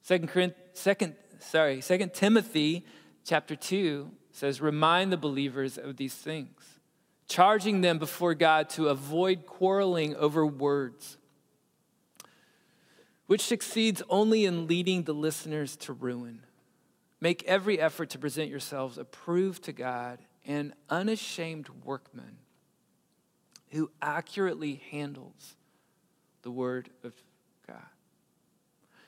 Second, 0.03 0.55
second, 0.75 1.15
sorry, 1.39 1.81
Second 1.81 2.13
Timothy 2.13 2.85
chapter 3.25 3.57
2 3.57 4.11
says, 4.33 4.61
remind 4.61 5.11
the 5.11 5.17
believers 5.17 5.79
of 5.79 5.97
these 5.97 6.15
things, 6.15 6.81
charging 7.29 7.81
them 7.81 7.99
before 7.99 8.35
God 8.35 8.69
to 8.71 8.89
avoid 8.89 9.47
quarreling 9.47 10.15
over 10.17 10.45
words 10.45 11.17
which 13.27 13.43
succeeds 13.43 14.03
only 14.09 14.45
in 14.45 14.67
leading 14.67 15.05
the 15.05 15.13
listeners 15.15 15.77
to 15.77 15.93
ruin. 15.93 16.41
Make 17.21 17.43
every 17.45 17.81
effort 17.81 18.11
to 18.11 18.19
present 18.19 18.51
yourselves 18.51 18.99
approved 18.99 19.65
to 19.65 19.73
God 19.73 20.19
and 20.45 20.75
unashamed 20.91 21.69
workmen 21.85 22.37
who 23.75 23.91
accurately 24.01 24.83
handles 24.91 25.57
the 26.43 26.51
word 26.51 26.91
of 27.03 27.13
God. 27.67 27.83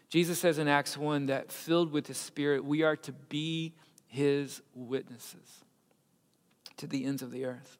Jesus 0.08 0.38
says 0.38 0.58
in 0.58 0.68
Acts 0.68 0.96
1 0.96 1.26
that 1.26 1.52
filled 1.52 1.92
with 1.92 2.06
the 2.06 2.14
Spirit, 2.14 2.64
we 2.64 2.82
are 2.82 2.96
to 2.96 3.12
be 3.12 3.74
his 4.06 4.62
witnesses 4.74 5.64
to 6.78 6.86
the 6.86 7.04
ends 7.04 7.22
of 7.22 7.30
the 7.30 7.44
earth. 7.44 7.78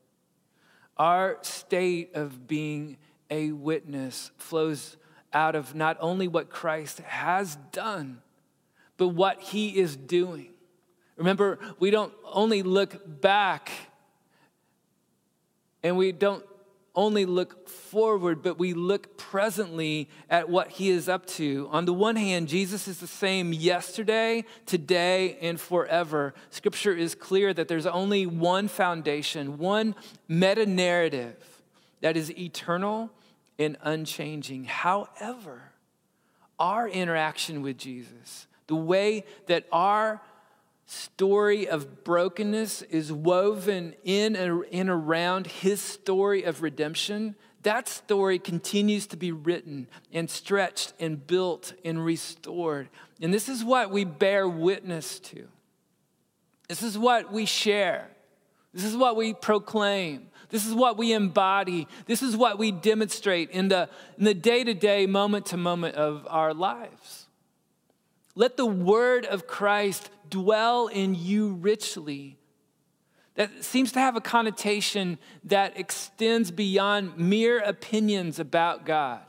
Our 0.97 1.39
state 1.43 2.15
of 2.15 2.47
being 2.47 2.99
a 3.31 3.53
witness 3.53 4.31
flows 4.39 4.97
out 5.33 5.55
of 5.55 5.75
not 5.75 5.97
only 6.01 6.29
what 6.29 6.51
Christ 6.51 7.01
has 7.01 7.57
done, 7.73 8.23
but 8.97 9.09
what 9.09 9.41
he 9.41 9.79
is 9.79 9.97
doing. 9.97 10.53
Remember, 11.17 11.59
we 11.79 11.91
don't 11.91 12.13
only 12.25 12.63
look 12.63 13.21
back 13.21 13.71
and 15.83 15.97
we 15.97 16.13
don't 16.13 16.45
only 16.97 17.27
look 17.27 17.69
forward, 17.69 18.43
but 18.43 18.59
we 18.59 18.73
look 18.73 19.17
presently 19.19 20.09
at 20.31 20.49
what 20.49 20.71
he 20.71 20.89
is 20.89 21.09
up 21.09 21.27
to. 21.27 21.69
On 21.71 21.85
the 21.85 21.93
one 21.93 22.17
hand, 22.17 22.49
Jesus 22.49 22.89
is 22.89 22.99
the 22.99 23.07
same 23.07 23.53
yesterday, 23.53 24.45
today, 24.65 25.37
and 25.41 25.61
forever. 25.61 26.35
Scripture 26.51 26.95
is 26.95 27.15
clear 27.15 27.53
that 27.53 27.69
there's 27.69 27.87
only 27.87 28.27
one 28.27 28.67
foundation, 28.67 29.59
one 29.59 29.95
meta 30.27 30.65
narrative 30.65 31.37
that 32.01 32.17
is 32.17 32.37
eternal 32.39 33.11
and 33.59 33.77
unchanging. 33.83 34.65
However, 34.65 35.73
our 36.59 36.89
interaction 36.89 37.63
with 37.63 37.77
Jesus, 37.77 38.47
the 38.67 38.75
way 38.75 39.25
that 39.47 39.67
our 39.71 40.23
story 40.87 41.69
of 41.69 42.05
brokenness 42.05 42.83
is 42.83 43.13
woven 43.13 43.95
in 44.05 44.37
and 44.37 44.89
around 44.89 45.49
his 45.49 45.81
story 45.81 46.45
of 46.45 46.63
redemption, 46.63 47.35
that 47.63 47.89
story 47.89 48.39
continues 48.39 49.09
to 49.09 49.17
be 49.17 49.33
written 49.33 49.89
and 50.13 50.31
stretched 50.31 50.93
and 51.01 51.27
built 51.27 51.75
and 51.85 52.05
restored. 52.05 52.89
And 53.21 53.35
this 53.35 53.49
is 53.49 53.65
what 53.65 53.91
we 53.91 54.05
bear 54.05 54.49
witness 54.49 55.19
to. 55.21 55.49
This 56.69 56.83
is 56.83 56.97
what 56.97 57.33
we 57.33 57.45
share. 57.45 58.09
This 58.73 58.85
is 58.85 58.97
what 58.97 59.17
we 59.17 59.35
proclaim. 59.35 60.29
This 60.51 60.67
is 60.67 60.75
what 60.75 60.97
we 60.97 61.13
embody. 61.13 61.89
This 62.07 62.23
is 62.23 62.37
what 62.37 62.59
we 62.59 62.71
demonstrate 62.71 63.51
in 63.51 63.67
the, 63.69 63.89
in 64.17 64.25
the 64.25 64.35
day-to-day, 64.35 65.07
moment-to-moment 65.07 65.97
of 65.97 66.25
our 66.31 66.55
lives. 66.55 67.27
Let 68.37 68.57
the 68.57 68.67
word 68.67 69.25
of 69.25 69.47
Christ 69.47 70.11
dwell 70.31 70.89
in 70.89 71.15
you 71.15 71.55
richly. 71.55 72.39
That 73.35 73.65
seems 73.65 73.93
to 73.93 74.01
have 74.01 74.17
a 74.17 74.21
connotation 74.21 75.19
that 75.45 75.79
extends 75.79 76.51
beyond 76.51 77.19
mere 77.19 77.59
opinions 77.59 78.39
about 78.39 78.87
God. 78.87 79.21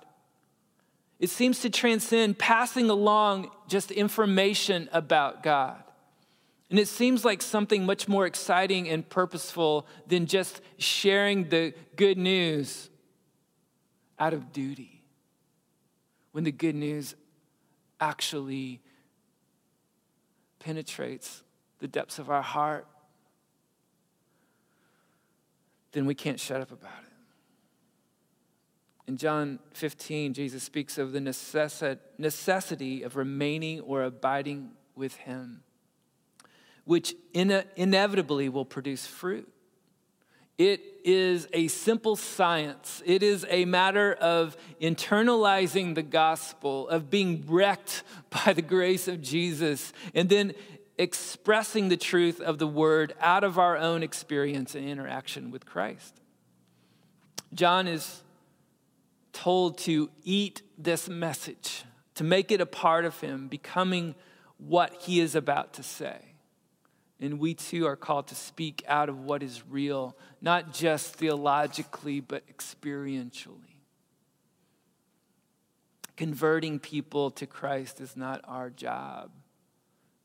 It 1.19 1.29
seems 1.29 1.59
to 1.61 1.69
transcend 1.69 2.37
passing 2.37 2.89
along 2.89 3.51
just 3.67 3.91
information 3.91 4.87
about 4.93 5.43
God. 5.43 5.83
And 6.69 6.79
it 6.79 6.87
seems 6.87 7.23
like 7.23 7.41
something 7.41 7.85
much 7.85 8.07
more 8.07 8.25
exciting 8.25 8.89
and 8.89 9.07
purposeful 9.07 9.87
than 10.05 10.25
just 10.25 10.61
sharing 10.77 11.49
the 11.49 11.73
good 11.95 12.17
news 12.17 12.89
out 14.19 14.33
of 14.33 14.51
duty. 14.51 15.03
When 16.33 16.43
the 16.43 16.51
good 16.51 16.75
news 16.75 17.15
actually 17.99 18.81
penetrates 20.67 21.43
the 21.79 21.87
depths 21.87 22.19
of 22.19 22.29
our 22.29 22.41
heart, 22.41 22.85
then 25.93 26.05
we 26.05 26.13
can't 26.13 26.39
shut 26.39 26.59
up 26.59 26.71
about 26.71 27.03
it. 27.03 27.13
In 29.07 29.15
John 29.15 29.59
15, 29.73 30.33
Jesus 30.33 30.63
speaks 30.63 30.97
of 30.97 31.13
the 31.13 31.21
necessity 31.21 33.03
of 33.03 33.15
remaining 33.15 33.79
or 33.79 34.03
abiding 34.03 34.71
with 34.95 35.15
Him 35.15 35.63
which 36.87 37.13
in 37.33 37.63
inevitably 37.75 38.47
will 38.47 38.63
produce 38.63 39.05
fruit. 39.05 39.51
It 40.57 40.81
is 41.03 41.47
a 41.53 41.67
simple 41.67 42.15
science. 42.15 43.03
It 43.05 43.21
is 43.21 43.45
a 43.49 43.65
matter 43.65 44.13
of 44.13 44.57
internalizing 44.81 45.93
the 45.93 46.03
gospel, 46.03 46.89
of 46.89 47.09
being 47.09 47.43
wrecked 47.47 48.03
by 48.45 48.53
the 48.53 48.61
grace 48.61 49.07
of 49.07 49.21
Jesus, 49.21 49.93
and 50.13 50.29
then 50.29 50.53
expressing 50.97 51.89
the 51.89 51.97
truth 51.97 52.41
of 52.41 52.57
the 52.57 52.67
word 52.67 53.13
out 53.21 53.43
of 53.43 53.59
our 53.59 53.77
own 53.77 54.01
experience 54.01 54.73
and 54.73 54.87
interaction 54.87 55.51
with 55.51 55.65
Christ. 55.65 56.19
John 57.53 57.87
is 57.87 58.23
told 59.31 59.77
to 59.79 60.09
eat 60.23 60.63
this 60.77 61.07
message, 61.07 61.83
to 62.15 62.23
make 62.23 62.51
it 62.51 62.59
a 62.59 62.65
part 62.65 63.05
of 63.05 63.19
him, 63.19 63.47
becoming 63.47 64.15
what 64.57 64.91
he 65.01 65.19
is 65.19 65.35
about 65.35 65.73
to 65.73 65.83
say. 65.83 66.17
And 67.19 67.39
we 67.39 67.55
too 67.55 67.87
are 67.87 67.95
called 67.95 68.27
to 68.27 68.35
speak 68.35 68.83
out 68.87 69.09
of 69.09 69.21
what 69.21 69.41
is 69.41 69.63
real, 69.67 70.15
not 70.39 70.71
just 70.71 71.15
theologically, 71.15 72.19
but 72.19 72.47
experientially. 72.47 73.81
Converting 76.15 76.79
people 76.79 77.31
to 77.31 77.47
Christ 77.47 78.01
is 78.01 78.15
not 78.15 78.41
our 78.43 78.69
job, 78.69 79.31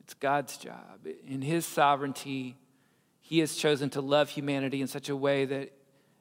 it's 0.01 0.15
God's 0.15 0.57
job. 0.59 1.07
In 1.27 1.43
His 1.43 1.65
sovereignty, 1.65 2.57
He 3.21 3.39
has 3.39 3.57
chosen 3.57 3.89
to 3.91 4.01
love 4.01 4.29
humanity 4.29 4.81
in 4.81 4.87
such 4.87 5.09
a 5.09 5.17
way 5.17 5.45
that 5.47 5.73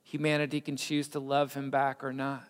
humanity 0.03 0.61
can 0.61 0.77
choose 0.77 1.09
to 1.09 1.19
love 1.19 1.53
Him 1.53 1.69
back 1.69 2.03
or 2.03 2.13
not. 2.13 2.47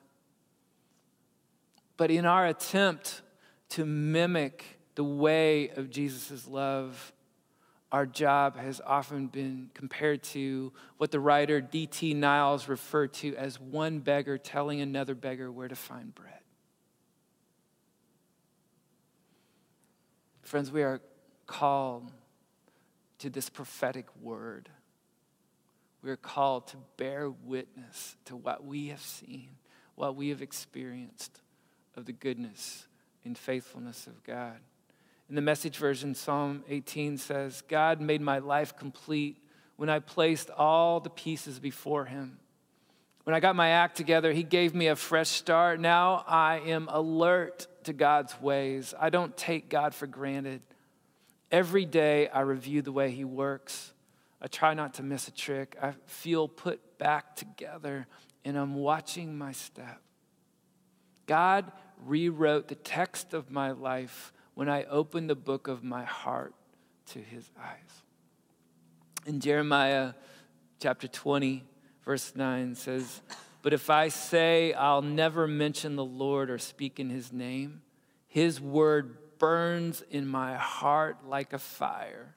But 1.98 2.12
in 2.12 2.26
our 2.26 2.46
attempt 2.48 3.22
to 3.70 3.86
mimic 3.86 4.80
the 4.96 5.04
way 5.04 5.70
of 5.70 5.90
Jesus' 5.90 6.48
love, 6.48 7.14
our 7.92 8.06
job 8.06 8.58
has 8.58 8.82
often 8.86 9.28
been 9.28 9.70
compared 9.74 10.24
to 10.24 10.72
what 10.98 11.12
the 11.12 11.20
writer 11.20 11.60
D.T. 11.60 12.14
Niles 12.14 12.70
referred 12.70 13.14
to 13.16 13.36
as 13.36 13.60
one 13.60 14.00
beggar 14.00 14.38
telling 14.38 14.80
another 14.80 15.14
beggar 15.14 15.52
where 15.52 15.68
to 15.68 15.76
find 15.76 16.16
bread. 16.16 16.40
Friends, 20.44 20.72
we 20.72 20.84
are 20.84 21.02
called 21.48 22.12
to 23.20 23.30
this 23.30 23.50
prophetic 23.50 24.06
word. 24.22 24.70
We 26.02 26.10
are 26.10 26.18
called 26.18 26.68
to 26.68 26.78
bear 26.98 27.30
witness 27.30 28.16
to 28.26 28.36
what 28.36 28.66
we 28.66 28.88
have 28.88 29.02
seen, 29.02 29.50
what 29.96 30.16
we 30.16 30.30
have 30.30 30.42
experienced, 30.42 31.42
of 31.96 32.06
the 32.06 32.14
goodness 32.14 32.88
and 33.26 33.38
faithfulness 33.38 34.08
of 34.08 34.24
God. 34.24 34.60
In 35.32 35.36
the 35.36 35.42
message 35.42 35.78
version, 35.78 36.14
Psalm 36.14 36.66
18 36.68 37.18
says, 37.18 37.64
God 37.70 38.02
made 38.02 38.20
my 38.20 38.40
life 38.40 38.76
complete 38.76 39.38
when 39.78 39.90
I 39.90 40.00
placed 40.00 40.50
all 40.50 41.00
the 41.00 41.10
pieces 41.10 41.58
before 41.58 42.04
him. 42.04 42.38
When 43.24 43.34
I 43.34 43.40
got 43.40 43.56
my 43.56 43.70
act 43.70 43.96
together, 43.96 44.34
he 44.34 44.44
gave 44.44 44.76
me 44.76 44.88
a 44.88 44.96
fresh 44.98 45.30
start. 45.30 45.80
Now 45.80 46.26
I 46.28 46.60
am 46.66 46.90
alert 46.92 47.68
to 47.86 47.94
God's 47.94 48.42
ways. 48.42 48.94
I 49.00 49.10
don't 49.10 49.38
take 49.38 49.70
God 49.70 49.96
for 49.96 50.06
granted. 50.06 50.64
Every 51.50 51.86
day 51.86 52.28
I 52.28 52.42
review 52.42 52.82
the 52.82 52.92
way 52.92 53.12
he 53.12 53.24
works. 53.24 53.94
I 54.42 54.48
try 54.48 54.74
not 54.74 54.96
to 54.96 55.04
miss 55.04 55.30
a 55.30 55.32
trick. 55.32 55.78
I 55.82 55.94
feel 56.08 56.50
put 56.50 56.98
back 56.98 57.38
together 57.38 58.06
and 58.44 58.58
I'm 58.58 58.76
watching 58.76 59.38
my 59.38 59.54
step. 59.54 60.02
God 61.26 61.72
rewrote 62.04 62.68
the 62.68 62.76
text 62.76 63.34
of 63.34 63.50
my 63.50 63.72
life 63.72 64.34
when 64.62 64.70
I 64.70 64.84
open 64.84 65.26
the 65.26 65.34
book 65.34 65.68
of 65.68 65.84
my 65.84 66.04
heart 66.04 66.54
to 67.08 67.18
his 67.18 67.50
eyes. 67.60 68.04
In 69.26 69.40
Jeremiah 69.40 70.14
chapter 70.80 71.08
20, 71.08 71.64
verse 72.06 72.34
9 72.36 72.76
says, 72.76 73.22
But 73.64 73.74
if 73.74 73.90
I 73.90 74.10
say 74.10 74.74
I'll 74.74 75.02
never 75.02 75.48
mention 75.48 75.96
the 75.96 76.06
Lord 76.06 76.52
or 76.52 76.60
speak 76.60 77.00
in 77.00 77.10
his 77.10 77.34
name, 77.34 77.82
his 78.28 78.62
word 78.62 79.40
burns 79.40 80.04
in 80.12 80.28
my 80.28 80.58
heart 80.58 81.26
like 81.28 81.54
a 81.54 81.58
fire. 81.58 82.36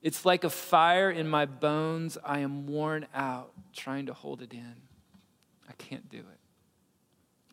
It's 0.00 0.24
like 0.24 0.44
a 0.44 0.50
fire 0.50 1.10
in 1.10 1.28
my 1.28 1.44
bones. 1.44 2.16
I 2.24 2.38
am 2.38 2.66
worn 2.66 3.06
out 3.14 3.52
trying 3.74 4.06
to 4.06 4.14
hold 4.14 4.40
it 4.40 4.54
in. 4.54 4.76
I 5.68 5.74
can't 5.74 6.08
do 6.08 6.20
it. 6.20 6.43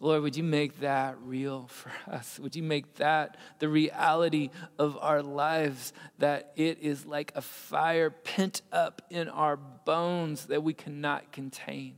Lord, 0.01 0.23
would 0.23 0.35
you 0.35 0.43
make 0.43 0.79
that 0.79 1.15
real 1.21 1.67
for 1.67 1.91
us? 2.11 2.39
Would 2.39 2.55
you 2.55 2.63
make 2.63 2.95
that 2.95 3.37
the 3.59 3.69
reality 3.69 4.49
of 4.79 4.97
our 4.99 5.21
lives? 5.21 5.93
That 6.17 6.51
it 6.55 6.79
is 6.79 7.05
like 7.05 7.31
a 7.35 7.41
fire 7.41 8.09
pent 8.09 8.63
up 8.71 9.03
in 9.11 9.29
our 9.29 9.55
bones 9.55 10.47
that 10.47 10.63
we 10.63 10.73
cannot 10.73 11.31
contain. 11.31 11.93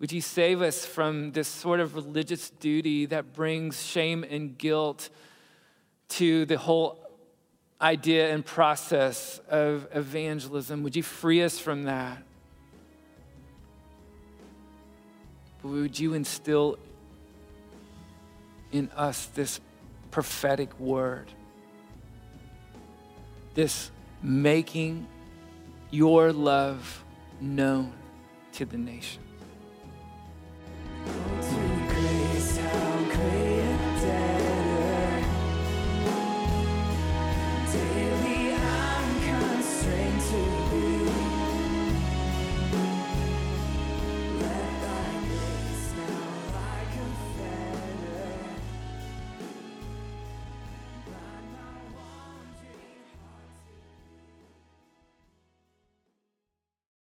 Would 0.00 0.12
you 0.12 0.20
save 0.20 0.60
us 0.60 0.84
from 0.84 1.32
this 1.32 1.48
sort 1.48 1.80
of 1.80 1.94
religious 1.94 2.50
duty 2.50 3.06
that 3.06 3.32
brings 3.32 3.82
shame 3.82 4.24
and 4.28 4.58
guilt 4.58 5.08
to 6.08 6.44
the 6.44 6.58
whole 6.58 6.98
idea 7.80 8.34
and 8.34 8.44
process 8.44 9.40
of 9.48 9.88
evangelism? 9.94 10.82
Would 10.82 10.94
you 10.94 11.02
free 11.02 11.42
us 11.42 11.58
from 11.58 11.84
that? 11.84 12.22
But 15.62 15.68
would 15.68 15.98
you 15.98 16.14
instill 16.14 16.78
in 18.72 18.90
us 18.96 19.26
this 19.26 19.60
prophetic 20.10 20.78
word? 20.78 21.32
This 23.54 23.90
making 24.22 25.06
your 25.90 26.32
love 26.32 27.04
known 27.40 27.92
to 28.52 28.64
the 28.64 28.78
nations. 28.78 29.31